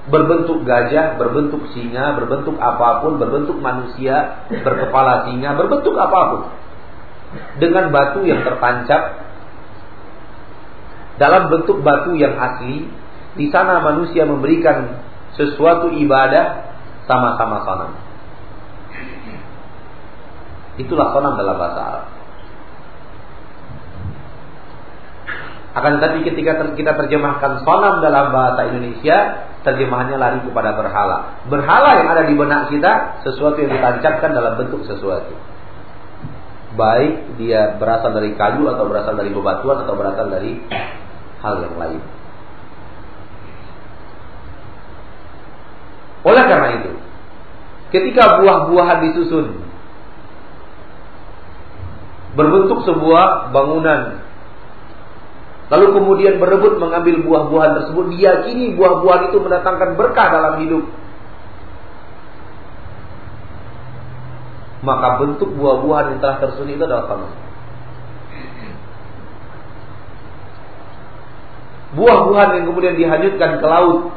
berbentuk 0.07 0.63
gajah, 0.63 1.19
berbentuk 1.19 1.67
singa, 1.75 2.15
berbentuk 2.15 2.55
apa 2.57 3.03
pun, 3.03 3.19
berbentuk 3.19 3.59
manusia, 3.59 4.47
berkepala 4.47 5.27
singa, 5.27 5.51
berbentuk 5.59 5.95
apa 5.99 6.19
pun. 6.31 6.41
Dengan 7.59 7.91
batu 7.91 8.23
yang 8.23 8.39
tertancap 8.47 9.26
dalam 11.17 11.49
bentuk 11.51 11.81
batu 11.81 12.13
yang 12.17 12.37
asli. 12.37 12.87
Di 13.37 13.53
sana 13.53 13.85
manusia 13.85 14.25
memberikan 14.25 14.97
sesuatu 15.37 15.93
ibadah 15.93 16.73
sama-sama 17.05 17.61
sanam. 17.65 17.91
Itulah 20.81 21.13
sanam 21.13 21.37
dalam 21.37 21.55
bahasa 21.57 21.79
Arab. 21.81 22.05
Akan 25.77 26.01
tetapi 26.01 26.25
ketika 26.25 26.73
kita 26.73 26.97
terjemahkan 26.97 27.61
sonam 27.61 28.01
dalam 28.01 28.33
bahasa 28.33 28.65
Indonesia, 28.73 29.45
terjemahannya 29.61 30.17
lari 30.17 30.39
kepada 30.41 30.73
berhala. 30.73 31.45
Berhala 31.45 32.01
yang 32.01 32.09
ada 32.09 32.23
di 32.25 32.33
benak 32.33 32.73
kita, 32.73 33.21
sesuatu 33.21 33.61
yang 33.61 33.77
ditancapkan 33.77 34.33
dalam 34.33 34.57
bentuk 34.57 34.81
sesuatu. 34.89 35.37
baik 36.77 37.41
dia 37.41 37.73
berasal 37.81 38.13
dari 38.13 38.37
kayu 38.37 38.69
atau 38.69 38.85
berasal 38.85 39.17
dari 39.17 39.33
bebatuan 39.33 39.81
atau 39.81 39.97
berasal 39.97 40.29
dari 40.29 40.61
hal 41.47 41.57
yang 41.63 41.75
lain. 41.79 42.01
Oleh 46.27 46.43
karena 46.43 46.69
itu, 46.83 46.91
ketika 47.95 48.43
buah-buahan 48.43 48.99
disusun 49.07 49.63
berbentuk 52.35 52.85
sebuah 52.85 53.49
bangunan 53.49 54.21
lalu 55.67 55.87
kemudian 55.99 56.39
berebut 56.39 56.79
mengambil 56.79 57.19
buah-buahan 57.25 57.71
tersebut 57.81 58.05
diyakini 58.13 58.77
buah-buahan 58.77 59.33
itu 59.33 59.37
mendatangkan 59.41 59.89
berkah 59.97 60.27
dalam 60.31 60.53
hidup 60.63 60.85
maka 64.85 65.19
bentuk 65.19 65.49
buah-buahan 65.57 66.15
yang 66.15 66.19
telah 66.21 66.37
tersusun 66.39 66.69
itu 66.69 66.83
adalah 66.85 67.09
sama. 67.09 67.27
Buah-buahan 71.97 72.61
yang 72.61 72.65
kemudian 72.69 72.93
dihanyutkan 72.93 73.57
ke 73.57 73.65
laut. 73.65 74.13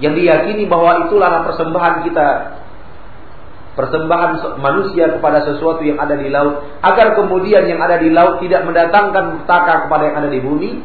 Yang 0.00 0.14
diyakini 0.24 0.64
bahwa 0.64 1.04
itulah 1.04 1.44
persembahan 1.44 2.08
kita. 2.08 2.28
Persembahan 3.76 4.56
manusia 4.64 5.12
kepada 5.12 5.44
sesuatu 5.44 5.84
yang 5.84 6.00
ada 6.00 6.16
di 6.16 6.32
laut. 6.32 6.64
Agar 6.80 7.20
kemudian 7.20 7.68
yang 7.68 7.84
ada 7.84 8.00
di 8.00 8.08
laut 8.08 8.40
tidak 8.40 8.64
mendatangkan 8.64 9.44
petaka 9.44 9.84
kepada 9.84 10.02
yang 10.08 10.16
ada 10.24 10.30
di 10.32 10.40
bumi 10.40 10.80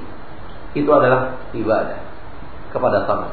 itu 0.75 0.91
adalah 0.91 1.39
ibadah 1.55 2.03
kepada 2.75 3.07
sama 3.07 3.31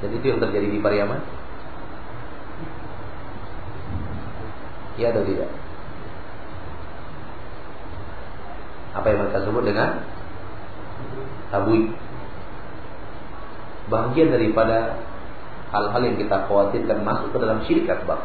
Dan 0.00 0.16
itu 0.16 0.32
yang 0.32 0.40
terjadi 0.40 0.66
di 0.66 0.80
Pariaman? 0.80 1.39
Ya 5.00 5.16
atau 5.16 5.24
tidak? 5.24 5.48
Apa 8.92 9.06
yang 9.08 9.18
mereka 9.24 9.40
sebut 9.48 9.64
dengan 9.64 10.04
tabui. 11.48 11.88
Bagian 13.88 14.28
daripada 14.28 15.00
hal-hal 15.72 16.02
yang 16.04 16.16
kita 16.20 16.46
khawatirkan 16.46 17.00
masuk 17.00 17.32
ke 17.32 17.38
dalam 17.40 17.58
syirik 17.64 17.88
akbar. 17.88 18.20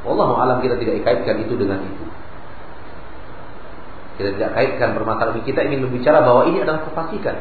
Wallahu 0.00 0.40
alam 0.40 0.64
kita 0.64 0.80
tidak 0.80 1.04
kaitkan 1.04 1.44
itu 1.44 1.54
dengan 1.60 1.84
itu. 1.84 2.04
Kita 4.16 4.30
tidak 4.36 4.50
kaitkan 4.56 4.96
permasalahan 4.96 5.44
kita 5.44 5.60
ingin 5.68 5.84
berbicara 5.84 6.24
bahwa 6.24 6.48
ini 6.48 6.64
adalah 6.64 6.88
kefasikan 6.88 7.36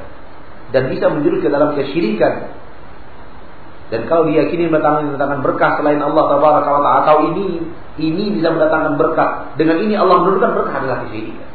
dan 0.76 0.84
bisa 0.92 1.08
menjurus 1.10 1.40
ke 1.42 1.50
dalam 1.50 1.74
kesyirikan. 1.80 2.59
Dan 3.90 4.06
kalau 4.06 4.30
diyakini 4.30 4.70
mendatangkan, 4.70 5.14
mendatangkan 5.14 5.42
berkah 5.42 5.72
selain 5.82 5.98
Allah 5.98 6.24
Taala 6.30 6.92
atau 7.06 7.16
ini 7.34 7.58
ini 7.98 8.24
bisa 8.38 8.54
mendatangkan 8.54 9.02
berkah. 9.02 9.58
Dengan 9.58 9.82
ini 9.82 9.98
Allah 9.98 10.22
menurunkan 10.22 10.52
berkah 10.54 10.76
adalah 10.78 10.98
kesyirikan. 11.10 11.50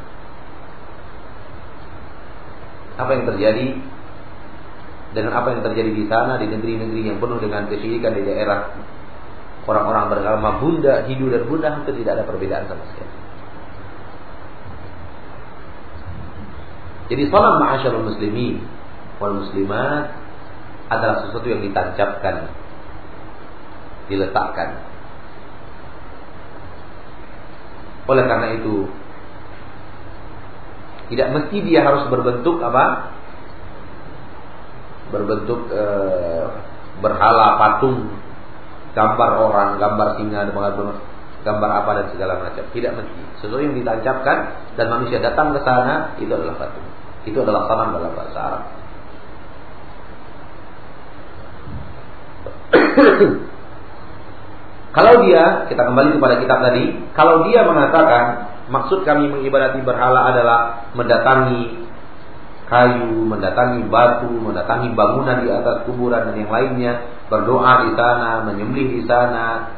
Apa 2.95 3.11
yang 3.15 3.25
terjadi 3.31 3.67
dengan 5.15 5.33
apa 5.39 5.55
yang 5.55 5.63
terjadi 5.63 5.91
di 5.95 6.05
sana 6.11 6.43
di 6.43 6.51
negeri-negeri 6.51 7.01
yang 7.07 7.19
penuh 7.23 7.39
dengan 7.39 7.71
kesyirikan 7.71 8.19
di 8.19 8.23
daerah 8.27 8.75
orang-orang 9.71 10.11
beragama 10.11 10.59
Bunda, 10.59 11.07
Hindu 11.07 11.31
dan 11.31 11.47
Buddha 11.47 11.69
hampir 11.71 11.95
tidak 12.03 12.19
ada 12.19 12.25
perbedaan 12.27 12.67
sama 12.67 12.83
sekali. 12.91 13.15
Jadi 17.15 17.23
salam 17.31 17.63
ma'asyarul 17.63 18.07
muslimin 18.11 18.65
wal 19.23 19.39
muslimat 19.39 20.24
adalah 21.01 21.17
sesuatu 21.27 21.47
yang 21.47 21.63
ditancapkan, 21.65 22.51
diletakkan. 24.11 24.69
Oleh 28.05 28.25
karena 28.29 28.49
itu, 28.61 28.85
tidak 31.13 31.29
mesti 31.33 31.57
dia 31.65 31.85
harus 31.85 32.05
berbentuk 32.13 32.61
apa? 32.61 33.13
Berbentuk 35.13 35.73
e, 35.73 35.85
berhala 37.01 37.61
patung, 37.61 38.13
gambar 38.93 39.31
orang, 39.41 39.69
gambar 39.81 40.09
singa, 40.21 40.49
gambar 41.45 41.71
apa 41.71 41.91
dan 42.03 42.07
segala 42.13 42.41
macam. 42.41 42.65
Tidak 42.73 42.93
mesti. 42.93 43.21
Sesuatu 43.41 43.61
yang 43.61 43.77
ditancapkan 43.77 44.39
dan 44.77 44.87
manusia 44.89 45.21
datang 45.21 45.53
ke 45.53 45.61
sana 45.65 46.17
itu 46.21 46.33
adalah 46.33 46.57
patung. 46.57 46.89
Itu 47.25 47.41
adalah 47.41 47.69
salam 47.69 47.97
dalam 47.97 48.13
bahasa 48.13 48.37
Arab. 48.37 48.84
Kalau 54.95 55.27
dia, 55.27 55.67
kita 55.67 55.83
kembali 55.91 56.19
kepada 56.19 56.35
kitab 56.39 56.59
tadi, 56.63 56.85
kalau 57.19 57.43
dia 57.51 57.67
mengatakan 57.67 58.25
maksud 58.71 59.03
kami 59.03 59.27
mengibadati 59.27 59.83
berhala 59.83 60.31
adalah 60.31 60.89
mendatangi 60.95 61.85
kayu, 62.71 63.27
mendatangi 63.27 63.85
batu, 63.91 64.31
mendatangi 64.31 64.95
bangunan 64.97 65.45
di 65.45 65.49
atas 65.53 65.85
kuburan 65.85 66.31
dan 66.31 66.35
yang 66.39 66.53
lainnya, 66.53 66.93
berdoa 67.29 67.89
di 67.89 67.91
sana, 67.99 68.47
menyembelih 68.47 68.89
di 68.99 69.03
sana, 69.05 69.75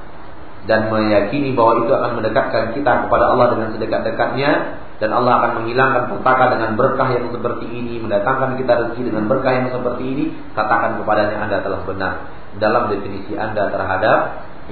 dan 0.67 0.91
meyakini 0.91 1.55
bahwa 1.55 1.87
itu 1.87 1.93
akan 1.95 2.11
mendekatkan 2.19 2.75
kita 2.75 2.93
kepada 3.07 3.25
Allah 3.31 3.47
dengan 3.55 3.69
sedekat-dekatnya 3.75 4.51
dan 4.97 5.11
Allah 5.13 5.33
akan 5.41 5.51
menghilangkan 5.63 6.03
petaka 6.09 6.45
dengan 6.57 6.71
berkah 6.75 7.09
yang 7.13 7.29
seperti 7.31 7.67
ini, 7.69 8.01
mendatangkan 8.03 8.57
kita 8.59 8.73
rezeki 8.85 9.13
dengan 9.13 9.25
berkah 9.29 9.53
yang 9.55 9.69
seperti 9.71 10.05
ini, 10.05 10.25
katakan 10.57 11.01
kepadanya 11.01 11.37
Anda 11.47 11.59
telah 11.63 11.81
benar 11.85 12.13
dalam 12.59 12.89
definisi 12.93 13.37
Anda 13.37 13.69
terhadap 13.69 14.19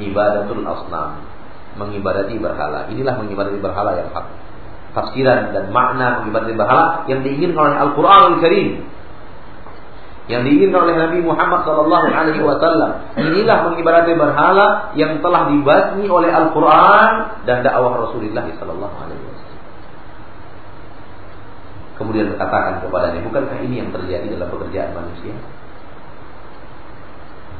ibadatul 0.00 0.64
asnam, 0.64 1.22
mengibadati 1.78 2.34
berhala. 2.38 2.90
Inilah 2.90 3.14
mengibadati 3.18 3.58
berhala 3.58 3.98
yang 3.98 4.10
hak. 4.14 4.26
Tafsiran 4.94 5.50
dan 5.50 5.74
makna 5.74 6.22
mengibadati 6.22 6.54
berhala 6.54 7.02
yang 7.10 7.26
diinginkan 7.26 7.58
oleh 7.58 7.76
Al-Qur'anul 7.82 8.38
Karim. 8.38 8.68
Yang 10.30 10.42
diinginkan 10.48 10.80
oleh 10.88 10.94
Nabi 10.96 11.18
Muhammad 11.20 11.60
sallallahu 11.66 12.06
alaihi 12.08 12.40
wasallam. 12.40 12.90
Inilah 13.18 13.58
mengibadati 13.68 14.12
berhala 14.14 14.94
yang 14.94 15.18
telah 15.18 15.50
dibasmi 15.50 16.06
oleh 16.06 16.30
Al-Qur'an 16.30 17.42
dan 17.44 17.66
dakwah 17.66 18.06
Rasulullah 18.06 18.46
sallallahu 18.46 18.96
alaihi 19.02 19.20
wasallam. 19.20 19.34
Kemudian 21.94 22.26
berkatakan 22.34 22.82
kepadanya, 22.82 23.22
bukankah 23.22 23.58
ini 23.62 23.86
yang 23.86 23.90
terjadi 23.94 24.26
dalam 24.34 24.50
pekerjaan 24.50 24.98
manusia? 24.98 25.34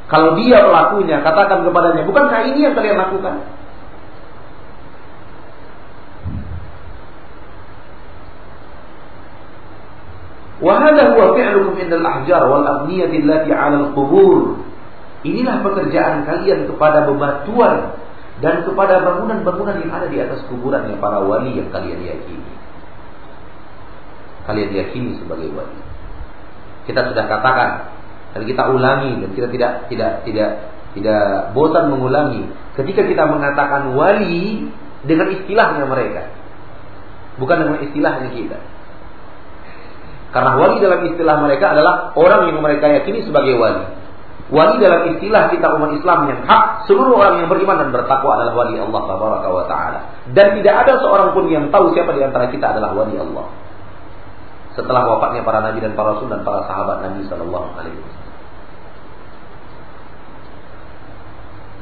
Kalau 0.04 0.36
dia 0.36 0.60
pelakunya, 0.68 1.24
katakan 1.24 1.64
kepadanya, 1.64 2.04
bukankah 2.04 2.40
ini 2.52 2.68
yang 2.68 2.76
kalian 2.76 3.00
lakukan? 3.00 3.36
Wahada 10.64 11.12
huwa 11.12 11.36
fi'lukum 11.36 11.76
indal 11.80 12.04
ahjar 12.04 12.42
wal. 12.48 12.64
Inilah 15.24 15.56
pekerjaan 15.64 16.28
kalian 16.28 16.68
kepada 16.68 17.08
bebatuan 17.08 17.96
dan 18.44 18.60
kepada 18.68 19.00
bangunan-bangunan 19.00 19.80
yang 19.80 19.92
ada 19.92 20.06
di 20.12 20.20
atas 20.20 20.44
kuburan 20.52 20.84
yang 20.92 21.00
para 21.00 21.24
wali 21.24 21.56
yang 21.56 21.72
kalian 21.72 21.96
yakini. 22.04 22.52
Kalian 24.44 24.70
yakini 24.76 25.16
sebagai 25.16 25.48
wali. 25.56 25.80
Kita 26.84 27.08
sudah 27.08 27.24
katakan 27.24 27.93
dan 28.34 28.42
kita 28.42 28.62
ulangi 28.74 29.22
dan 29.22 29.30
kita 29.32 29.46
tidak 29.48 29.70
tidak 29.86 30.12
tidak 30.26 30.50
tidak 30.98 31.54
bosan 31.54 31.94
mengulangi. 31.94 32.50
Ketika 32.74 33.06
kita 33.06 33.30
mengatakan 33.30 33.94
wali 33.94 34.66
dengan 35.06 35.30
istilahnya 35.30 35.86
mereka 35.86 36.44
bukan 37.38 37.56
dengan 37.66 37.78
istilahnya 37.82 38.30
kita. 38.30 38.58
Karena 40.34 40.58
wali 40.58 40.82
dalam 40.82 41.06
istilah 41.06 41.36
mereka 41.46 41.78
adalah 41.78 42.10
orang 42.18 42.50
yang 42.50 42.58
mereka 42.58 42.90
yakini 42.90 43.22
sebagai 43.22 43.54
wali. 43.54 43.86
Wali 44.50 44.76
dalam 44.82 45.14
istilah 45.14 45.48
kita 45.48 45.66
umat 45.78 45.94
Islam 45.94 46.28
yang 46.28 46.40
hak 46.44 46.90
seluruh 46.90 47.16
orang 47.16 47.42
yang 47.42 47.48
beriman 47.48 47.80
dan 47.80 47.88
bertakwa 47.94 48.42
adalah 48.42 48.54
wali 48.54 48.76
Allah 48.76 49.02
taala. 49.70 50.00
Dan 50.34 50.58
tidak 50.58 50.74
ada 50.84 50.92
seorang 51.00 51.32
pun 51.32 51.46
yang 51.48 51.70
tahu 51.70 51.94
siapa 51.94 52.12
di 52.18 52.22
antara 52.26 52.50
kita 52.50 52.76
adalah 52.76 52.92
wali 52.92 53.14
Allah. 53.14 53.46
Setelah 54.74 55.06
wafatnya 55.06 55.46
para 55.46 55.62
nabi 55.62 55.78
dan 55.78 55.94
para 55.94 56.18
rasul 56.18 56.26
dan 56.26 56.42
para 56.42 56.66
sahabat 56.66 57.06
Nabi 57.06 57.22
Shallallahu 57.30 57.78
Alaihi 57.78 57.94
Wasallam. 57.94 58.23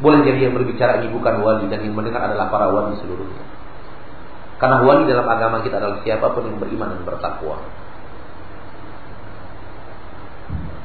Boleh 0.01 0.25
jadi 0.25 0.49
yang 0.49 0.55
berbicara 0.57 1.03
ini 1.03 1.13
bukan 1.13 1.43
wali 1.45 1.69
dan 1.69 1.85
yang 1.85 1.93
mendengar 1.93 2.25
adalah 2.25 2.49
para 2.49 2.71
wali 2.73 2.97
seluruhnya. 3.03 3.45
Karena 4.63 4.87
wali 4.87 5.11
dalam 5.11 5.27
agama 5.27 5.61
kita 5.67 5.83
adalah 5.83 5.99
siapa 6.07 6.33
pun 6.33 6.47
yang 6.47 6.57
beriman 6.63 6.95
dan 6.95 7.03
bertakwa. 7.03 7.59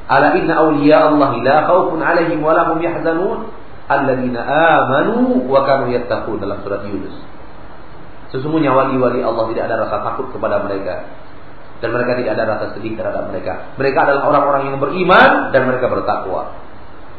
Ala 0.08 0.34
inna 0.34 0.58
awliya 0.58 1.12
Allah 1.12 1.32
la 1.38 1.56
khawfun 1.68 2.00
alaihim 2.00 2.40
wa 2.40 2.56
lahum 2.56 2.80
yahzanun 2.80 3.52
alladzina 3.88 4.40
amanu 4.44 5.44
wa 5.46 5.64
kanu 5.68 5.92
yattaqun 5.92 6.42
dalam 6.42 6.60
surat 6.64 6.84
Yunus. 6.84 7.16
Sesungguhnya 8.32 8.72
wali-wali 8.72 9.24
Allah 9.24 9.44
tidak 9.52 9.64
ada 9.72 9.76
rasa 9.88 9.96
takut 10.04 10.28
kepada 10.32 10.60
mereka 10.64 11.08
dan 11.78 11.94
mereka 11.94 12.18
tidak 12.18 12.32
ada 12.34 12.44
rasa 12.44 12.66
sedih 12.76 12.98
terhadap 12.98 13.30
mereka. 13.30 13.72
Mereka 13.78 13.98
adalah 14.02 14.22
orang-orang 14.28 14.62
yang 14.72 14.76
beriman 14.82 15.54
dan 15.54 15.62
mereka 15.70 15.86
bertakwa. 15.86 16.50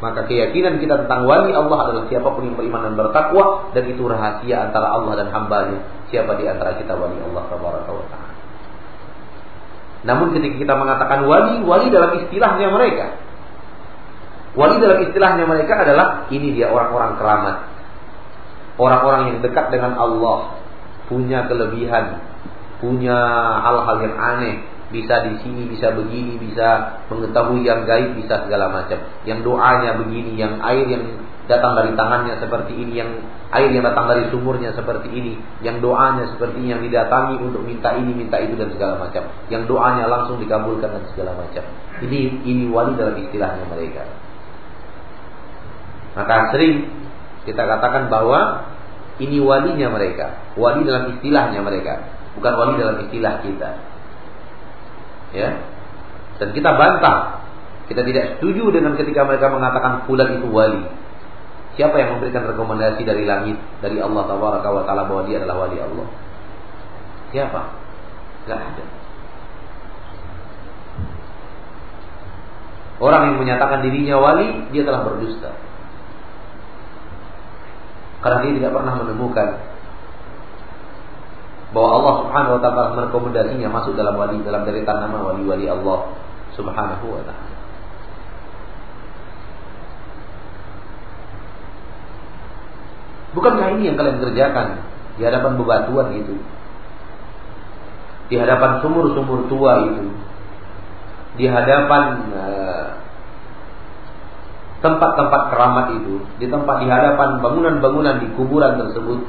Maka 0.00 0.24
keyakinan 0.24 0.80
kita 0.80 1.04
tentang 1.04 1.28
wali 1.28 1.52
Allah 1.52 1.78
adalah 1.84 2.04
siapa 2.08 2.24
pun 2.32 2.48
yang 2.48 2.56
beriman 2.56 2.88
dan 2.88 2.94
bertakwa 2.96 3.68
dan 3.76 3.84
itu 3.84 4.00
rahasia 4.08 4.72
antara 4.72 4.96
Allah 4.96 5.12
dan 5.20 5.28
hambanya. 5.28 5.78
Siapa 6.08 6.40
di 6.40 6.48
antara 6.48 6.80
kita 6.80 6.96
wali 6.96 7.20
Allah 7.20 7.44
Taala. 7.52 8.18
Namun 10.00 10.32
ketika 10.32 10.56
kita 10.56 10.74
mengatakan 10.80 11.28
wali, 11.28 11.60
wali 11.60 11.92
dalam 11.92 12.16
istilahnya 12.16 12.72
mereka. 12.72 13.20
Wali 14.56 14.80
dalam 14.80 14.98
istilahnya 15.04 15.44
mereka 15.44 15.84
adalah 15.84 16.26
ini 16.32 16.56
dia 16.56 16.72
orang-orang 16.72 17.20
keramat. 17.20 17.56
Orang-orang 18.80 19.22
yang 19.28 19.38
dekat 19.44 19.68
dengan 19.68 20.00
Allah, 20.00 20.56
punya 21.12 21.44
kelebihan, 21.44 22.24
punya 22.80 23.18
hal-hal 23.60 23.96
yang 24.00 24.16
aneh, 24.16 24.64
bisa 24.90 25.22
di 25.22 25.38
sini, 25.42 25.70
bisa 25.70 25.94
begini, 25.94 26.34
bisa 26.38 26.98
mengetahui 27.06 27.62
yang 27.62 27.86
gaib, 27.86 28.18
bisa 28.18 28.42
segala 28.46 28.70
macam. 28.70 28.98
Yang 29.22 29.46
doanya 29.46 29.94
begini, 30.02 30.34
yang 30.34 30.58
air 30.58 30.86
yang 30.90 31.04
datang 31.46 31.78
dari 31.78 31.94
tangannya 31.94 32.38
seperti 32.42 32.74
ini, 32.74 32.98
yang 32.98 33.10
air 33.54 33.70
yang 33.70 33.86
datang 33.86 34.10
dari 34.10 34.26
sumurnya 34.30 34.74
seperti 34.74 35.10
ini, 35.10 35.38
yang 35.62 35.78
doanya 35.78 36.26
seperti 36.34 36.58
ini, 36.58 36.74
yang 36.74 36.82
didatangi 36.82 37.38
untuk 37.38 37.62
minta 37.62 37.94
ini, 37.94 38.10
minta 38.10 38.38
itu 38.42 38.58
dan 38.58 38.70
segala 38.74 38.98
macam. 38.98 39.30
Yang 39.46 39.62
doanya 39.70 40.04
langsung 40.10 40.42
dikabulkan 40.42 40.90
dan 40.90 41.04
segala 41.14 41.38
macam. 41.38 41.62
Ini 42.02 42.46
ini 42.46 42.64
wali 42.70 42.98
dalam 42.98 43.14
istilahnya 43.14 43.66
mereka. 43.70 44.02
Maka 46.18 46.50
sering 46.50 46.90
kita 47.46 47.62
katakan 47.62 48.10
bahwa 48.10 48.66
ini 49.22 49.38
walinya 49.38 49.94
mereka, 49.94 50.54
wali 50.58 50.82
dalam 50.82 51.14
istilahnya 51.14 51.62
mereka 51.62 52.20
bukan 52.38 52.52
wali 52.54 52.72
dalam 52.78 52.96
istilah 53.06 53.42
kita. 53.42 53.70
Ya. 55.36 55.62
Dan 56.40 56.48
kita 56.56 56.70
bantah. 56.74 57.44
Kita 57.90 58.06
tidak 58.06 58.38
setuju 58.38 58.70
dengan 58.70 58.94
ketika 58.94 59.26
mereka 59.26 59.50
mengatakan 59.50 60.06
fulan 60.06 60.38
itu 60.38 60.46
wali. 60.46 60.82
Siapa 61.74 61.96
yang 61.98 62.18
memberikan 62.18 62.46
rekomendasi 62.46 63.02
dari 63.02 63.26
langit 63.26 63.58
dari 63.82 63.98
Allah 63.98 64.26
Taala 64.26 64.70
wa 64.70 64.84
taala 64.86 65.02
bahwa 65.10 65.22
dia 65.26 65.42
adalah 65.42 65.66
wali 65.66 65.78
Allah? 65.78 66.06
Siapa? 67.34 67.60
Gak 68.46 68.58
ada. 68.58 68.84
Orang 73.00 73.32
yang 73.32 73.36
menyatakan 73.40 73.80
dirinya 73.80 74.20
wali, 74.20 74.70
dia 74.76 74.84
telah 74.84 75.02
berdusta. 75.08 75.56
Karena 78.20 78.38
dia 78.44 78.52
tidak 78.60 78.72
pernah 78.76 78.94
menemukan 79.00 79.48
bahwa 81.70 81.88
Allah 82.02 82.14
Subhanahu 82.26 82.54
wa 82.58 82.60
taala 82.60 82.84
merekomendasinya 82.98 83.68
masuk 83.70 83.94
dalam 83.94 84.18
wali 84.18 84.42
dalam 84.42 84.66
deretan 84.66 85.06
nama 85.06 85.22
wali-wali 85.22 85.70
Allah 85.70 86.10
Subhanahu 86.58 87.06
wa 87.06 87.22
taala. 87.22 87.50
Bukankah 93.30 93.78
ini 93.78 93.86
yang 93.86 93.96
kalian 93.96 94.18
kerjakan 94.18 94.82
di 95.14 95.22
hadapan 95.22 95.54
bebatuan 95.54 96.08
itu? 96.18 96.34
Di 98.26 98.38
hadapan 98.38 98.82
sumur-sumur 98.82 99.46
tua 99.46 99.86
itu? 99.86 100.10
Di 101.38 101.46
hadapan 101.46 102.26
eh, 102.34 102.88
tempat-tempat 104.82 105.42
uh, 105.46 105.48
keramat 105.54 105.86
itu, 106.02 106.26
di 106.42 106.50
tempat 106.50 106.82
di 106.82 106.90
hadapan 106.90 107.38
bangunan-bangunan 107.38 108.18
di 108.18 108.34
kuburan 108.34 108.82
tersebut, 108.82 109.22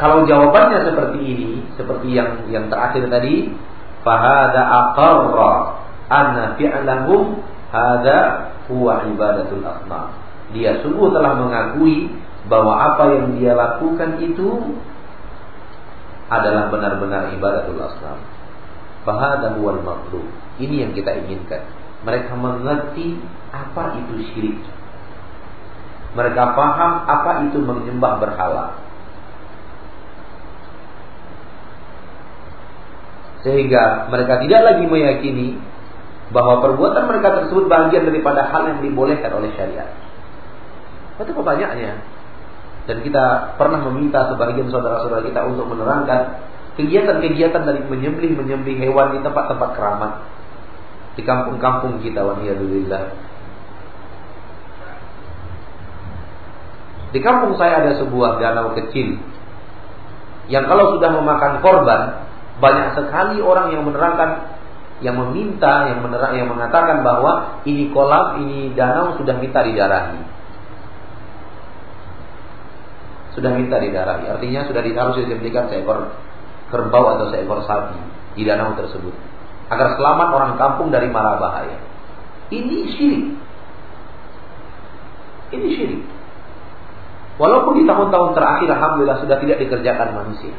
Kalau 0.00 0.24
jawabannya 0.24 0.88
seperti 0.88 1.18
ini, 1.20 1.50
seperti 1.76 2.16
yang 2.16 2.48
yang 2.48 2.72
terakhir 2.72 3.12
tadi, 3.12 3.52
fahada 4.00 4.60
aqarra 4.64 5.52
anna 6.08 6.44
fi'lahum 6.56 7.40
hada 7.68 8.52
huwa 8.72 9.04
ibadatul 9.08 9.64
asnam. 9.64 10.12
Dia 10.52 10.80
sungguh 10.84 11.08
telah 11.12 11.36
mengakui 11.36 12.12
bahwa 12.48 12.76
apa 12.76 13.04
yang 13.16 13.26
dia 13.36 13.52
lakukan 13.56 14.20
itu 14.20 14.76
adalah 16.32 16.72
benar-benar 16.72 17.32
ibadatul 17.36 17.80
asnam. 17.80 18.20
Fahada 19.04 19.56
huwa 19.58 19.76
al 19.76 20.22
Ini 20.56 20.88
yang 20.88 20.92
kita 20.96 21.10
inginkan. 21.24 21.64
Mereka 22.02 22.32
mengerti 22.34 23.18
apa 23.54 23.98
itu 23.98 24.14
syirik. 24.32 24.58
Mereka 26.12 26.42
paham 26.52 26.92
apa 27.08 27.46
itu 27.48 27.58
menyembah 27.62 28.20
berhala. 28.20 28.91
Sehingga 33.42 34.06
mereka 34.08 34.38
tidak 34.42 34.60
lagi 34.62 34.84
meyakini 34.86 35.58
bahwa 36.30 36.62
perbuatan 36.64 37.04
mereka 37.10 37.28
tersebut 37.42 37.68
bagian 37.68 38.08
daripada 38.08 38.48
hal 38.48 38.62
yang 38.70 38.80
dibolehkan 38.80 39.30
oleh 39.36 39.50
syariat. 39.58 39.90
Itu 41.20 41.34
kebanyakannya. 41.34 41.92
Dan 42.82 42.96
kita 43.06 43.54
pernah 43.60 43.78
meminta 43.90 44.26
sebagian 44.32 44.66
saudara-saudara 44.70 45.22
kita 45.22 45.46
untuk 45.46 45.70
menerangkan 45.70 46.50
kegiatan-kegiatan 46.74 47.62
dari 47.62 47.80
menyembelih-menyembelih 47.86 48.78
hewan 48.80 49.14
di 49.14 49.20
tempat-tempat 49.20 49.70
keramat 49.76 50.12
di 51.14 51.22
kampung-kampung 51.22 52.00
kita 52.00 52.24
waniyadulillah. 52.24 53.04
Di 57.12 57.20
kampung 57.20 57.60
saya 57.60 57.84
ada 57.84 57.92
sebuah 58.00 58.40
danau 58.40 58.72
kecil 58.72 59.20
yang 60.48 60.64
kalau 60.64 60.96
sudah 60.96 61.12
memakan 61.12 61.60
korban 61.60 62.21
banyak 62.60 62.98
sekali 62.98 63.40
orang 63.40 63.72
yang 63.72 63.86
menerangkan 63.86 64.60
yang 65.02 65.18
meminta, 65.18 65.90
yang 65.90 66.00
menerang, 66.00 66.32
yang 66.38 66.48
mengatakan 66.48 67.02
bahwa 67.02 67.62
ini 67.66 67.90
kolam, 67.90 68.38
ini 68.46 68.70
danau 68.72 69.18
sudah 69.18 69.34
minta 69.36 69.60
didarahi. 69.66 70.22
Sudah 73.34 73.50
minta 73.58 73.82
didarahi. 73.82 74.30
Artinya 74.30 74.62
sudah 74.70 74.80
harus 74.80 75.26
diberikan 75.26 75.66
seekor 75.68 76.14
kerbau 76.70 77.18
atau 77.18 77.34
seekor 77.34 77.66
sapi 77.66 77.98
di 78.38 78.46
danau 78.46 78.78
tersebut. 78.78 79.12
Agar 79.68 79.98
selamat 79.98 80.28
orang 80.30 80.52
kampung 80.54 80.94
dari 80.94 81.10
mara 81.10 81.36
bahaya. 81.36 81.82
Ini 82.54 82.78
syirik. 82.94 83.24
Ini 85.50 85.68
syirik. 85.74 86.02
Walaupun 87.42 87.80
di 87.80 87.84
tahun-tahun 87.88 88.38
terakhir 88.38 88.68
Alhamdulillah 88.70 89.18
sudah 89.24 89.36
tidak 89.40 89.58
dikerjakan 89.66 90.14
manusia. 90.14 90.54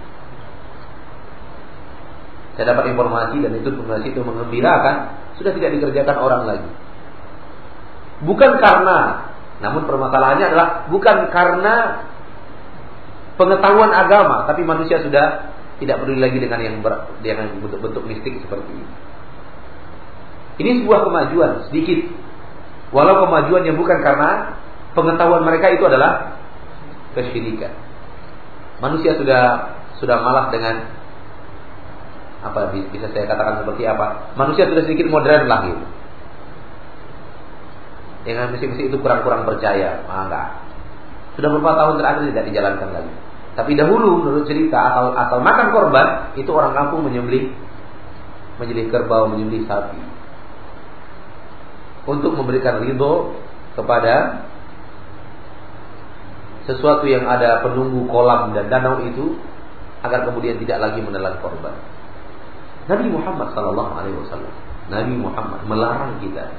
Saya 2.54 2.76
dapat 2.78 2.94
informasi 2.94 3.42
dan 3.42 3.52
itu 3.58 3.74
informasi 3.74 4.14
itu 4.14 4.22
mengembirakan, 4.22 4.96
sudah 5.42 5.52
tidak 5.58 5.74
dikerjakan 5.80 6.18
orang 6.22 6.44
lagi. 6.46 6.70
Bukan 8.24 8.52
karena, 8.62 9.30
namun 9.60 9.90
permasalahannya 9.90 10.46
adalah 10.54 10.68
bukan 10.88 11.34
karena 11.34 12.06
pengetahuan 13.36 13.90
agama, 13.90 14.46
tapi 14.46 14.62
manusia 14.62 15.02
sudah 15.02 15.50
tidak 15.82 16.06
peduli 16.06 16.22
lagi 16.22 16.38
dengan 16.38 16.60
yang 16.62 16.76
dengan 17.26 17.58
bentuk-bentuk 17.58 18.04
mistik 18.06 18.38
seperti 18.46 18.70
ini. 18.70 18.94
Ini 20.62 20.70
sebuah 20.86 21.10
kemajuan 21.10 21.52
sedikit. 21.68 22.14
Walau 22.94 23.26
kemajuannya 23.26 23.74
bukan 23.74 24.00
karena 24.06 24.62
pengetahuan 24.94 25.42
mereka 25.42 25.74
itu 25.74 25.82
adalah 25.90 26.38
kesyirikan. 27.18 27.74
Manusia 28.78 29.18
sudah 29.18 29.74
sudah 29.98 30.22
malah 30.22 30.54
dengan 30.54 31.03
apa 32.44 32.76
bisa 32.76 33.08
saya 33.16 33.24
katakan 33.24 33.64
seperti 33.64 33.88
apa? 33.88 34.36
Manusia 34.36 34.68
sudah 34.68 34.84
sedikit 34.84 35.08
modern 35.08 35.48
lah 35.48 35.60
gitu. 35.64 35.86
Dengan 38.24 38.52
misi-misi 38.52 38.92
itu 38.92 39.00
kurang-kurang 39.00 39.48
percaya, 39.48 40.04
ah, 40.08 40.28
enggak. 40.28 40.48
Sudah 41.40 41.50
beberapa 41.50 41.76
tahun 41.76 41.96
terakhir 42.00 42.22
tidak 42.36 42.46
dijalankan 42.52 42.90
lagi. 42.92 43.14
Tapi 43.54 43.72
dahulu 43.78 44.22
menurut 44.22 44.46
cerita 44.50 44.78
asal 44.92 45.14
asal 45.14 45.40
makan 45.40 45.68
korban 45.72 46.08
itu 46.36 46.50
orang 46.50 46.74
kampung 46.74 47.06
menyembelih 47.06 47.54
menyembelih 48.58 48.90
kerbau, 48.90 49.30
menyembelih 49.30 49.64
sapi. 49.66 50.00
Untuk 52.04 52.36
memberikan 52.36 52.84
ridho 52.84 53.40
kepada 53.80 54.46
sesuatu 56.68 57.08
yang 57.08 57.28
ada 57.28 57.64
penunggu 57.64 58.08
kolam 58.08 58.56
dan 58.56 58.68
danau 58.72 59.04
itu 59.04 59.40
agar 60.04 60.28
kemudian 60.28 60.60
tidak 60.60 60.80
lagi 60.80 61.00
menelan 61.00 61.40
korban. 61.40 61.93
Nabi 62.88 63.08
Muhammad 63.08 63.56
Sallallahu 63.56 63.92
Alaihi 63.96 64.18
Wasallam, 64.20 64.54
Nabi 64.92 65.14
Muhammad 65.16 65.60
melarang 65.68 66.20
kita 66.20 66.52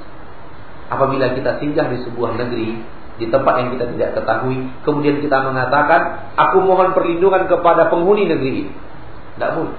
apabila 0.88 1.32
kita 1.32 1.60
singgah 1.60 1.88
di 1.88 2.00
sebuah 2.04 2.36
negeri 2.36 2.80
di 3.14 3.30
tempat 3.30 3.54
yang 3.62 3.68
kita 3.78 3.84
tidak 3.94 4.10
ketahui, 4.18 4.58
kemudian 4.82 5.22
kita 5.22 5.38
mengatakan, 5.46 6.34
aku 6.34 6.66
mohon 6.66 6.90
perlindungan 6.98 7.46
kepada 7.46 7.86
penghuni 7.86 8.26
negeri 8.26 8.66
ini. 8.66 8.72
Tidak 9.38 9.50
boleh. 9.54 9.76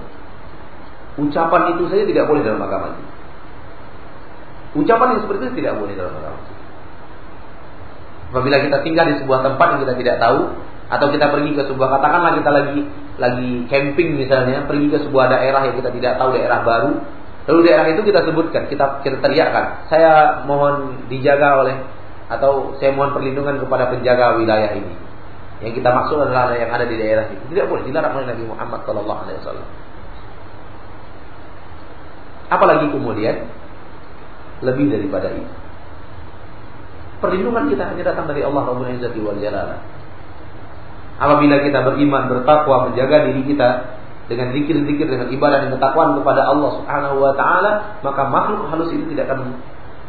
Ucapan 1.20 1.76
itu 1.76 1.84
saja 1.92 2.04
tidak 2.08 2.24
boleh 2.32 2.40
dalam 2.40 2.60
agama 2.64 2.96
ini. 2.96 3.04
Ucapan 4.76 5.16
yang 5.16 5.20
seperti 5.24 5.40
itu 5.48 5.54
tidak 5.64 5.74
boleh 5.80 5.94
dalam 5.96 6.16
agama. 6.16 6.40
Apabila 8.32 8.56
kita 8.60 8.78
tinggal 8.84 9.04
di 9.08 9.16
sebuah 9.20 9.40
tempat 9.44 9.66
yang 9.76 9.80
kita 9.84 9.94
tidak 10.00 10.16
tahu 10.20 10.40
atau 10.86 11.06
kita 11.12 11.26
pergi 11.28 11.50
ke 11.56 11.62
sebuah 11.72 11.88
katakanlah 11.98 12.32
kita 12.40 12.50
lagi 12.52 12.78
lagi 13.16 13.64
camping 13.72 14.20
misalnya, 14.20 14.68
pergi 14.68 14.92
ke 14.92 14.98
sebuah 15.08 15.26
daerah 15.32 15.68
yang 15.68 15.76
kita 15.80 15.90
tidak 15.92 16.12
tahu 16.20 16.36
daerah 16.36 16.60
baru, 16.60 16.90
lalu 17.48 17.60
daerah 17.64 17.86
itu 17.88 18.00
kita 18.04 18.20
sebutkan, 18.28 18.68
kita 18.68 19.00
kita 19.00 19.16
teriakkan, 19.24 19.88
saya 19.88 20.44
mohon 20.44 21.08
dijaga 21.08 21.64
oleh 21.64 21.76
atau 22.26 22.76
saya 22.76 22.92
mohon 22.92 23.14
perlindungan 23.16 23.56
kepada 23.62 23.88
penjaga 23.88 24.36
wilayah 24.36 24.74
ini. 24.76 24.94
Yang 25.64 25.80
kita 25.80 25.88
maksud 25.88 26.20
adalah 26.20 26.52
yang 26.52 26.68
ada 26.68 26.84
di 26.84 27.00
daerah 27.00 27.32
itu. 27.32 27.40
Tidak 27.48 27.64
boleh 27.64 27.88
dilarang 27.88 28.12
oleh 28.12 28.26
Nabi 28.28 28.44
Muhammad 28.44 28.80
Sallallahu 28.84 29.20
Alaihi 29.24 29.38
Wasallam. 29.40 29.68
Apalagi 32.52 32.86
kemudian 32.92 33.36
lebih 34.60 34.92
daripada 34.92 35.32
itu. 35.32 35.52
Perlindungan 37.16 37.72
kita 37.72 37.84
hanya 37.88 38.04
datang 38.12 38.28
dari 38.28 38.44
Allah 38.44 38.62
Rabbul 38.68 38.92
Izzati 38.92 39.20
wal. 39.24 39.40
Apabila 41.16 41.64
kita 41.64 41.80
beriman, 41.80 42.28
bertakwa, 42.28 42.90
menjaga 42.90 43.32
diri 43.32 43.42
kita 43.48 43.68
dengan 44.26 44.52
zikir-zikir, 44.52 45.06
dengan 45.06 45.28
ibadah 45.32 45.64
dan 45.64 45.70
ketakwaan 45.78 46.18
kepada 46.18 46.44
Allah 46.44 46.70
Subhanahu 46.82 47.16
wa 47.22 47.32
taala, 47.38 48.02
maka 48.02 48.22
makhluk 48.28 48.68
halus 48.68 48.90
itu 48.92 49.06
tidak 49.14 49.32
akan 49.32 49.56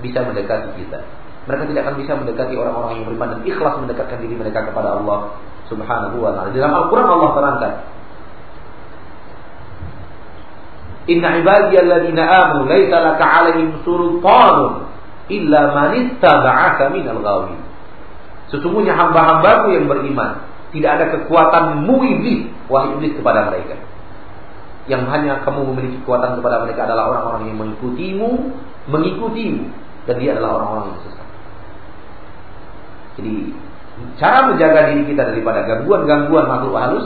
bisa 0.03 0.25
mendekati 0.25 0.73
kita. 0.75 0.99
Mereka 1.47 1.63
tidak 1.71 1.81
akan 1.87 1.95
bisa 1.95 2.11
mendekati 2.17 2.53
orang-orang 2.59 2.91
yang 2.99 3.05
beriman 3.07 3.27
dan 3.37 3.41
ikhlas 3.47 3.73
mendekatkan 3.79 4.19
diri 4.19 4.35
mereka 4.35 4.67
kepada 4.67 4.99
Allah 4.99 5.37
Subhanahu 5.71 6.17
wa 6.19 6.35
taala. 6.35 6.49
Dalam 6.51 6.73
Al-Qur'an 6.75 7.07
Allah 7.07 7.29
terangkan, 7.31 7.73
Inna 11.07 11.39
ibadiyalladzina 11.39 12.23
amanu 12.27 12.67
laisa 12.67 12.99
laka 12.99 13.23
'alaihim 13.23 13.79
sultanun 13.87 14.91
illa 15.31 15.61
man 15.71 15.89
ittaba'aka 15.95 16.91
minal 16.91 17.23
ghawin. 17.23 17.59
Sesungguhnya 18.51 18.91
hamba-hambaku 18.95 19.75
yang 19.75 19.87
beriman, 19.87 20.43
tidak 20.75 20.91
ada 20.99 21.05
kekuatan 21.15 21.87
iblis, 21.87 22.51
wahai 22.67 22.91
iblis 22.99 23.15
kepada 23.15 23.47
mereka. 23.47 23.79
Yang 24.87 25.03
hanya 25.11 25.43
kamu 25.43 25.67
memiliki 25.71 25.99
kekuatan 26.03 26.39
kepada 26.39 26.63
mereka 26.63 26.87
adalah 26.87 27.11
orang-orang 27.11 27.51
yang 27.51 27.57
mengikutimu, 27.59 28.29
mengikutimu 28.87 29.63
dan 30.07 30.15
dia 30.19 30.35
adalah 30.35 30.59
orang-orang 30.59 30.95
yang 30.95 30.99
sesat. 31.03 31.27
Jadi 33.19 33.35
cara 34.21 34.47
menjaga 34.47 34.93
diri 34.93 35.03
kita 35.09 35.23
daripada 35.27 35.65
gangguan-gangguan 35.67 36.45
makhluk 36.47 36.75
halus 36.77 37.05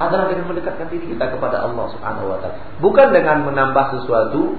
adalah 0.00 0.26
dengan 0.26 0.50
mendekatkan 0.50 0.86
diri 0.90 1.14
kita 1.14 1.24
kepada 1.30 1.62
Allah 1.62 1.86
Subhanahu 1.92 2.26
wa 2.32 2.38
taala. 2.40 2.58
Bukan 2.80 3.06
dengan 3.12 3.46
menambah 3.46 4.00
sesuatu, 4.00 4.58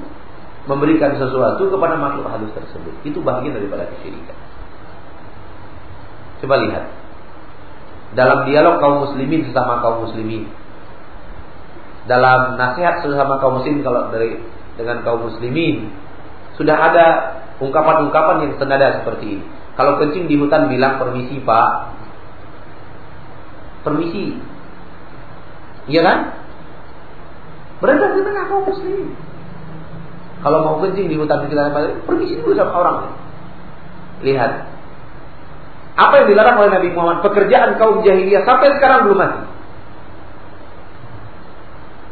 memberikan 0.66 1.18
sesuatu 1.18 1.66
kepada 1.70 1.98
makhluk 1.98 2.30
halus 2.30 2.52
tersebut. 2.54 2.94
Itu 3.06 3.22
bagian 3.22 3.54
daripada 3.58 3.90
kesyirikan. 3.90 4.38
Coba 6.44 6.62
lihat. 6.62 7.05
Dalam 8.16 8.48
dialog 8.48 8.80
kaum 8.80 8.96
muslimin 9.08 9.46
sesama 9.52 9.84
kaum 9.84 10.08
muslimin. 10.08 10.48
Dalam 12.08 12.56
nasihat 12.56 13.04
sesama 13.04 13.38
kaum 13.44 13.60
muslimin 13.60 13.84
kalau 13.84 14.08
dari 14.10 14.40
dengan 14.80 15.04
kaum 15.04 15.28
muslimin 15.28 15.92
sudah 16.56 16.76
ada 16.76 17.06
ungkapan-ungkapan 17.60 18.48
yang 18.48 18.54
senada 18.56 19.04
seperti 19.04 19.40
ini. 19.40 19.46
Kalau 19.76 20.00
kencing 20.00 20.32
di 20.32 20.40
hutan 20.40 20.72
bilang 20.72 20.96
permisi 20.96 21.44
Pak. 21.44 21.72
Permisi, 23.84 24.40
Iya 25.86 26.02
kan? 26.02 26.20
Berada 27.78 28.18
di 28.18 28.22
tengah 28.26 28.44
kaum 28.50 28.66
muslim. 28.66 29.14
Kalau 30.42 30.60
mau 30.62 30.78
kencing 30.82 31.10
di 31.10 31.18
hutan 31.18 31.46
kita 31.50 31.74
pergi 32.06 32.42
dulu 32.42 32.54
sama 32.58 32.74
orang. 32.74 32.98
Lihat. 34.26 34.75
Apa 35.96 36.14
yang 36.24 36.28
dilarang 36.28 36.60
oleh 36.60 36.72
Nabi 36.76 36.90
Muhammad? 36.92 37.24
Pekerjaan 37.24 37.80
kaum 37.80 38.04
jahiliyah 38.04 38.44
sampai 38.44 38.76
sekarang 38.76 39.08
belum 39.08 39.20
mati. 39.20 39.42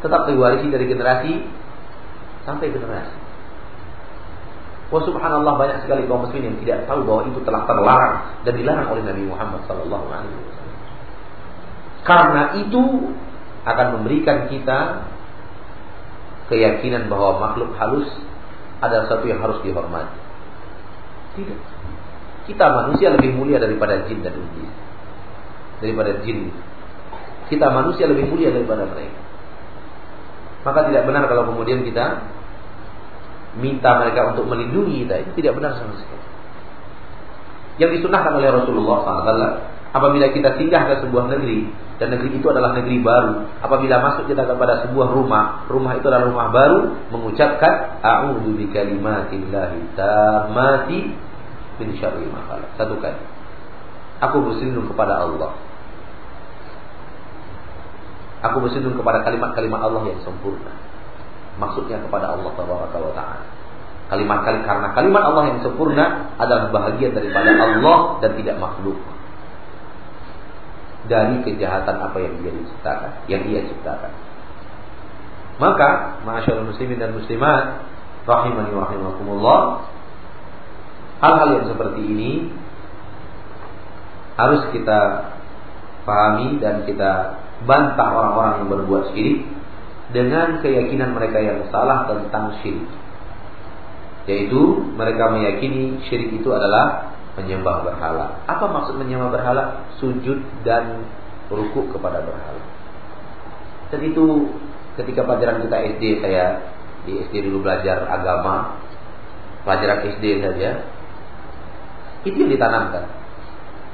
Tetap 0.00 0.28
diwarisi 0.28 0.72
dari 0.72 0.88
generasi 0.88 1.32
sampai 2.48 2.72
generasi. 2.72 3.16
Wah 4.88 5.02
subhanallah 5.04 5.54
banyak 5.56 5.78
sekali 5.84 6.04
kaum 6.08 6.28
muslimin 6.28 6.56
yang 6.56 6.58
tidak 6.64 6.78
tahu 6.88 7.04
bahwa 7.04 7.28
itu 7.28 7.40
telah 7.44 7.62
terlarang 7.68 8.16
dan 8.44 8.52
dilarang 8.56 8.88
oleh 8.88 9.02
Nabi 9.04 9.22
Muhammad 9.28 9.60
sallallahu 9.68 10.06
alaihi 10.12 10.32
wasallam. 10.32 10.80
Karena 12.04 12.42
itu 12.60 12.82
akan 13.64 13.86
memberikan 14.00 14.48
kita 14.52 15.08
keyakinan 16.52 17.08
bahwa 17.08 17.40
makhluk 17.48 17.72
halus 17.80 18.08
adalah 18.84 19.08
satu 19.08 19.24
yang 19.24 19.40
harus 19.40 19.60
dihormati. 19.64 20.20
Tidak. 21.40 21.73
Kita 22.44 22.64
manusia 22.68 23.08
lebih 23.12 23.32
mulia 23.32 23.56
daripada 23.56 24.04
jin 24.04 24.20
dan 24.20 24.36
iblis. 24.36 24.72
Daripada 25.80 26.20
jin. 26.20 26.52
Kita 27.48 27.66
manusia 27.72 28.04
lebih 28.04 28.28
mulia 28.28 28.52
daripada 28.52 28.84
mereka. 28.88 29.20
Maka 30.64 30.88
tidak 30.88 31.04
benar 31.04 31.28
kalau 31.28 31.44
kemudian 31.52 31.84
kita 31.84 32.24
minta 33.60 34.00
mereka 34.00 34.36
untuk 34.36 34.48
melindungi 34.48 35.04
kita. 35.04 35.24
Itu 35.24 35.30
tidak 35.40 35.60
benar 35.60 35.76
sama 35.76 35.96
sekali. 35.96 36.24
Yang 37.80 38.00
disunahkan 38.00 38.32
oleh 38.38 38.48
Rasulullah 38.54 38.96
SAW 39.02 39.54
apabila 39.94 40.26
kita 40.30 40.58
singgah 40.58 40.90
ke 40.90 40.94
sebuah 41.06 41.30
negeri 41.30 41.70
dan 42.02 42.10
negeri 42.10 42.38
itu 42.38 42.46
adalah 42.50 42.74
negeri 42.74 42.98
baru. 42.98 43.46
Apabila 43.62 44.02
masuk 44.02 44.26
kita 44.26 44.42
kepada 44.42 44.82
sebuah 44.86 45.08
rumah, 45.14 45.64
rumah 45.70 45.94
itu 45.94 46.06
adalah 46.10 46.26
rumah 46.26 46.48
baru, 46.50 46.78
mengucapkan 47.14 48.02
a'udzu 48.02 48.50
bikalimatillahi 48.58 49.94
tammati 49.94 50.98
min 51.80 51.96
syarri 51.98 52.26
ma 52.30 52.44
khalaq. 52.46 52.70
Satu 52.78 52.98
kali. 52.98 53.18
Aku 54.22 54.40
berlindung 54.44 54.86
kepada 54.90 55.26
Allah. 55.26 55.52
Aku 58.44 58.60
berlindung 58.60 58.94
kepada 58.94 59.24
kalimat-kalimat 59.26 59.80
Allah 59.80 60.02
yang 60.08 60.20
sempurna. 60.22 60.72
Maksudnya 61.58 62.02
kepada 62.02 62.34
Allah 62.34 62.50
Tabaraka 62.54 62.96
wa 62.98 63.12
taala. 63.14 63.46
Kalimat 64.04 64.38
kali 64.44 64.60
karena 64.68 64.92
kalimat 64.92 65.22
Allah 65.24 65.44
yang 65.48 65.58
sempurna 65.64 66.36
adalah 66.36 66.68
bahagian 66.68 67.16
daripada 67.16 67.56
Allah 67.56 68.20
dan 68.20 68.36
tidak 68.36 68.56
makhluk 68.60 69.00
dari 71.08 71.40
kejahatan 71.44 71.96
apa 72.00 72.16
yang 72.20 72.34
dia 72.40 72.52
ciptakan, 72.52 73.12
yang 73.28 73.42
dia 73.48 73.60
ciptakan. 73.64 74.12
Maka, 75.60 76.20
masyaallah 76.26 76.66
muslimin 76.66 76.98
dan 76.98 77.14
muslimat, 77.14 77.86
rahimani 78.26 78.72
wa 78.74 78.88
rahimakumullah, 78.88 79.60
hal-hal 81.24 81.48
yang 81.56 81.66
seperti 81.72 82.00
ini 82.04 82.32
harus 84.36 84.68
kita 84.76 85.00
pahami 86.04 86.60
dan 86.60 86.84
kita 86.84 87.40
bantah 87.64 88.08
orang-orang 88.12 88.54
yang 88.60 88.68
berbuat 88.76 89.04
syirik 89.16 89.40
dengan 90.12 90.60
keyakinan 90.60 91.16
mereka 91.16 91.40
yang 91.40 91.64
salah 91.72 92.04
tentang 92.04 92.60
syirik. 92.60 92.84
Yaitu 94.28 94.84
mereka 94.96 95.32
meyakini 95.32 96.04
syirik 96.04 96.28
itu 96.36 96.48
adalah 96.52 97.16
menyembah 97.40 97.88
berhala. 97.88 98.44
Apa 98.44 98.68
maksud 98.68 99.00
menyembah 99.00 99.32
berhala? 99.32 99.88
Sujud 99.96 100.44
dan 100.60 101.08
rukuk 101.48 101.88
kepada 101.96 102.20
berhala. 102.20 102.62
Dan 103.88 104.00
itu 104.04 104.52
ketika 105.00 105.24
pelajaran 105.24 105.64
kita 105.64 105.76
SD 105.96 106.04
saya 106.20 106.44
di 107.04 107.20
SD 107.20 107.48
dulu 107.48 107.64
belajar 107.64 108.08
agama, 108.08 108.80
pelajaran 109.66 110.08
SD 110.16 110.40
saja, 110.40 110.70
itu 112.24 112.36
yang 112.36 112.52
ditanamkan. 112.52 113.04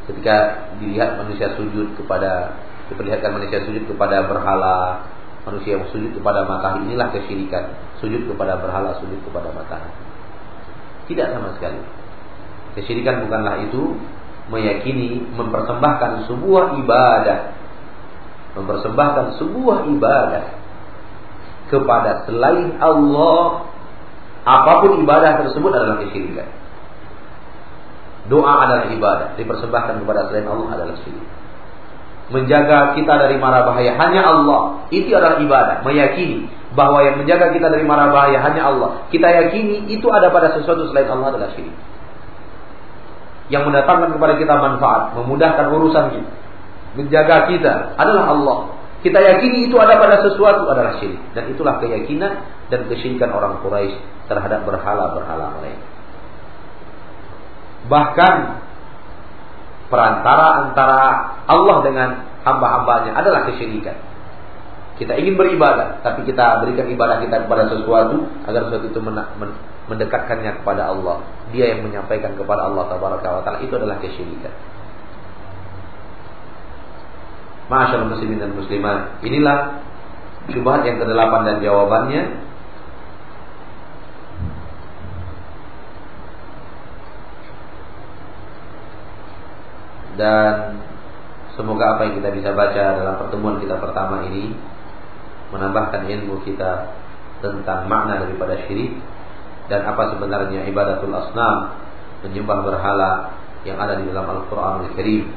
Ketika 0.06 0.66
dilihat 0.82 1.18
manusia 1.20 1.54
sujud 1.54 1.94
kepada 1.94 2.58
diperlihatkan 2.90 3.30
manusia 3.30 3.62
sujud 3.62 3.86
kepada 3.86 4.26
berhala, 4.26 5.06
manusia 5.46 5.78
yang 5.78 5.86
sujud 5.94 6.10
kepada 6.14 6.46
matahari 6.46 6.90
inilah 6.90 7.14
kesyirikan. 7.14 7.76
Sujud 8.02 8.26
kepada 8.26 8.58
berhala, 8.58 8.98
sujud 8.98 9.18
kepada 9.22 9.54
matahari. 9.54 9.94
Tidak 11.06 11.26
sama 11.30 11.54
sekali. 11.58 11.78
Kesyirikan 12.78 13.26
bukanlah 13.26 13.66
itu 13.66 13.98
meyakini 14.50 15.22
mempersembahkan 15.38 16.26
sebuah 16.26 16.74
ibadah 16.82 17.38
mempersembahkan 18.58 19.38
sebuah 19.38 19.86
ibadah 19.94 20.44
kepada 21.70 22.26
selain 22.26 22.74
Allah 22.82 23.70
apa 24.42 24.72
pun 24.82 24.98
ibadah 25.06 25.46
tersebut 25.46 25.70
adalah 25.70 26.02
kesyirikan 26.02 26.50
doa 28.30 28.54
adalah 28.64 28.86
ibadah. 28.94 29.28
Dipersembahkan 29.34 30.06
kepada 30.06 30.30
selain 30.30 30.46
Allah 30.46 30.68
adalah 30.78 30.96
syirik. 31.02 31.26
Menjaga 32.30 32.94
kita 32.94 33.26
dari 33.26 33.36
mara 33.42 33.66
bahaya 33.66 33.98
hanya 33.98 34.22
Allah. 34.22 34.86
Itu 34.94 35.10
adalah 35.18 35.42
ibadah. 35.42 35.82
Meyakini 35.82 36.46
bahwa 36.78 37.02
yang 37.02 37.18
menjaga 37.18 37.50
kita 37.50 37.66
dari 37.66 37.82
mara 37.82 38.14
bahaya 38.14 38.38
hanya 38.46 38.70
Allah. 38.70 39.02
Kita 39.10 39.26
yakini 39.26 39.90
itu 39.90 40.06
ada 40.14 40.30
pada 40.30 40.54
sesuatu 40.54 40.86
selain 40.94 41.10
Allah 41.10 41.34
adalah 41.34 41.50
syirik. 41.58 41.74
Yang 43.50 43.66
mendatangkan 43.66 44.14
kepada 44.14 44.38
kita 44.38 44.54
manfaat, 44.54 45.02
memudahkan 45.18 45.66
urusan 45.74 46.04
kita, 46.14 46.32
menjaga 46.94 47.50
kita 47.50 47.98
adalah 47.98 48.30
Allah. 48.30 48.58
Kita 49.02 49.18
yakini 49.18 49.66
itu 49.66 49.74
ada 49.74 49.98
pada 49.98 50.22
sesuatu 50.22 50.70
adalah 50.70 51.02
syirik. 51.02 51.18
Dan 51.34 51.50
itulah 51.50 51.82
keyakinan 51.82 52.46
dan 52.70 52.86
kesyirikan 52.86 53.34
orang 53.34 53.58
Quraisy 53.58 53.98
terhadap 54.30 54.62
berhala-berhala 54.62 55.58
mereka. 55.58 55.99
Bahkan 57.90 58.34
perantara 59.90 60.46
antara 60.64 61.00
Allah 61.50 61.76
dengan 61.82 62.08
hamba-hambanya 62.46 63.18
adalah 63.18 63.50
kesyirikan. 63.50 63.98
Kita 64.96 65.16
ingin 65.16 65.34
beribadah, 65.34 66.04
tapi 66.04 66.28
kita 66.28 66.62
berikan 66.62 66.86
ibadah 66.86 67.24
kita 67.24 67.48
kepada 67.48 67.66
sesuatu 67.72 68.30
agar 68.46 68.68
sesuatu 68.68 68.86
itu 68.86 69.00
mendekatkannya 69.90 70.62
kepada 70.62 70.92
Allah. 70.92 71.24
Dia 71.50 71.74
yang 71.74 71.88
menyampaikan 71.88 72.38
kepada 72.38 72.70
Allah 72.70 72.86
Taala 72.86 73.58
itu 73.64 73.74
adalah 73.74 73.98
kesyirikan. 73.98 74.54
Masyaallah 77.72 78.12
muslimin 78.12 78.38
dan 78.38 78.52
muslimat, 78.54 79.22
inilah 79.24 79.82
syubhat 80.50 80.82
yang 80.84 80.98
kedelapan 80.98 81.40
dan 81.46 81.56
jawabannya 81.62 82.22
dan 90.18 90.80
semoga 91.54 91.98
apa 91.98 92.10
yang 92.10 92.14
kita 92.22 92.30
bisa 92.34 92.50
baca 92.54 92.84
dalam 92.98 93.14
pertemuan 93.20 93.58
kita 93.62 93.76
pertama 93.78 94.26
ini 94.30 94.54
menambahkan 95.50 96.06
ilmu 96.06 96.42
kita 96.46 96.94
tentang 97.42 97.90
makna 97.90 98.22
daripada 98.22 98.54
syirik 98.66 98.96
dan 99.66 99.86
apa 99.86 100.14
sebenarnya 100.14 100.66
ibadatul 100.66 101.14
asnam 101.14 101.78
menyembah 102.26 102.58
berhala 102.66 103.10
yang 103.66 103.76
ada 103.76 104.00
di 104.00 104.08
dalam 104.10 104.26
Al-Qur'an 104.26 104.88
Al-Karim 104.88 105.30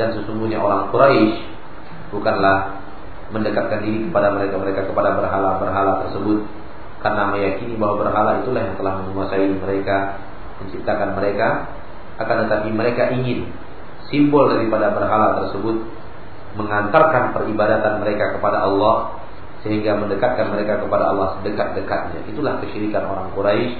dan 0.00 0.16
sesungguhnya 0.16 0.58
orang 0.58 0.88
Quraisy 0.88 1.36
bukanlah 2.14 2.80
mendekatkan 3.32 3.80
diri 3.80 4.08
kepada 4.08 4.28
mereka-mereka 4.36 4.88
kepada 4.92 5.16
berhala-berhala 5.16 6.04
tersebut 6.06 6.44
karena 7.02 7.34
meyakini 7.34 7.74
bahwa 7.76 8.06
berhala 8.06 8.44
itulah 8.44 8.62
yang 8.62 8.76
telah 8.78 9.02
menguasai 9.02 9.50
mereka 9.58 10.22
menciptakan 10.62 11.18
mereka. 11.18 11.48
Akan 12.22 12.46
tetapi 12.46 12.70
mereka 12.70 13.10
ingin 13.10 13.50
simbol 14.12 14.52
daripada 14.52 14.92
berhala 14.92 15.40
tersebut 15.42 15.88
mengantarkan 16.54 17.32
peribadatan 17.32 18.04
mereka 18.04 18.36
kepada 18.36 18.68
Allah 18.68 19.16
sehingga 19.64 19.96
mendekatkan 19.96 20.52
mereka 20.52 20.84
kepada 20.84 21.10
Allah 21.16 21.40
sedekat-dekatnya. 21.40 22.28
Itulah 22.28 22.60
kesyirikan 22.60 23.08
orang 23.08 23.32
Quraisy. 23.32 23.72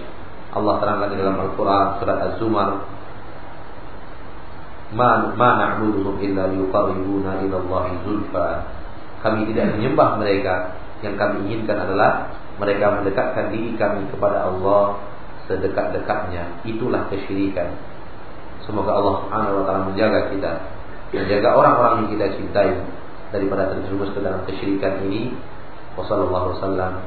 Allah 0.53 0.74
terangkan 0.80 1.09
di 1.12 1.16
dalam 1.20 1.37
Al-Qur'an 1.37 2.01
surat 2.01 2.18
Az-Zumar 2.33 2.70
Ma 4.93 5.33
ma 5.33 5.51
na'buduhum 5.57 6.20
illa 6.20 6.53
liyuqarribuna 6.53 7.41
ila 7.49 7.57
Allah 7.64 7.85
zulfa. 8.05 8.49
Kami 9.24 9.49
tidak 9.49 9.80
menyembah 9.80 10.20
mereka, 10.20 10.76
yang 11.01 11.16
kami 11.16 11.49
inginkan 11.49 11.89
adalah 11.89 12.28
mereka 12.61 13.01
mendekatkan 13.01 13.49
diri 13.49 13.72
kami 13.80 14.05
kepada 14.12 14.53
Allah 14.53 15.01
sedekat-dekatnya. 15.49 16.61
Itulah 16.68 17.09
kesyirikan. 17.09 17.72
Semoga 18.63 18.95
Allah 18.95 19.15
Subhanahu 19.27 19.55
wa 19.59 19.65
taala 19.67 19.81
menjaga 19.91 20.31
kita, 20.31 20.53
menjaga 21.11 21.49
orang-orang 21.55 21.93
yang 22.07 22.11
kita 22.15 22.27
cintai 22.39 22.71
daripada 23.35 23.75
terjerumus 23.75 24.15
ke 24.15 24.21
dalam 24.23 24.43
kesyirikan 24.47 25.03
ini. 25.09 25.35
Wassallallahu 25.93 26.57
wasallam 26.57 27.05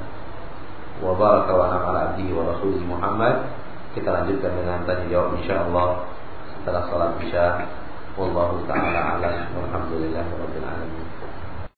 wa 1.02 1.12
baraka 1.18 1.52
wa 1.58 1.66
ala 1.74 2.00
abdihi 2.14 2.32
wa 2.36 2.54
rasulih 2.54 2.84
Muhammad. 2.86 3.50
Kita 3.98 4.12
lanjutkan 4.12 4.52
dengan 4.60 4.84
tanya 4.84 5.06
jawab 5.08 5.40
insyaallah 5.40 5.88
setelah 6.54 6.84
salat 6.92 7.12
Isya. 7.24 7.48
Wallahu 8.20 8.64
taala 8.68 9.20
alam. 9.20 9.36
Walhamdulillahirabbil 9.56 10.64
alamin. 10.68 11.25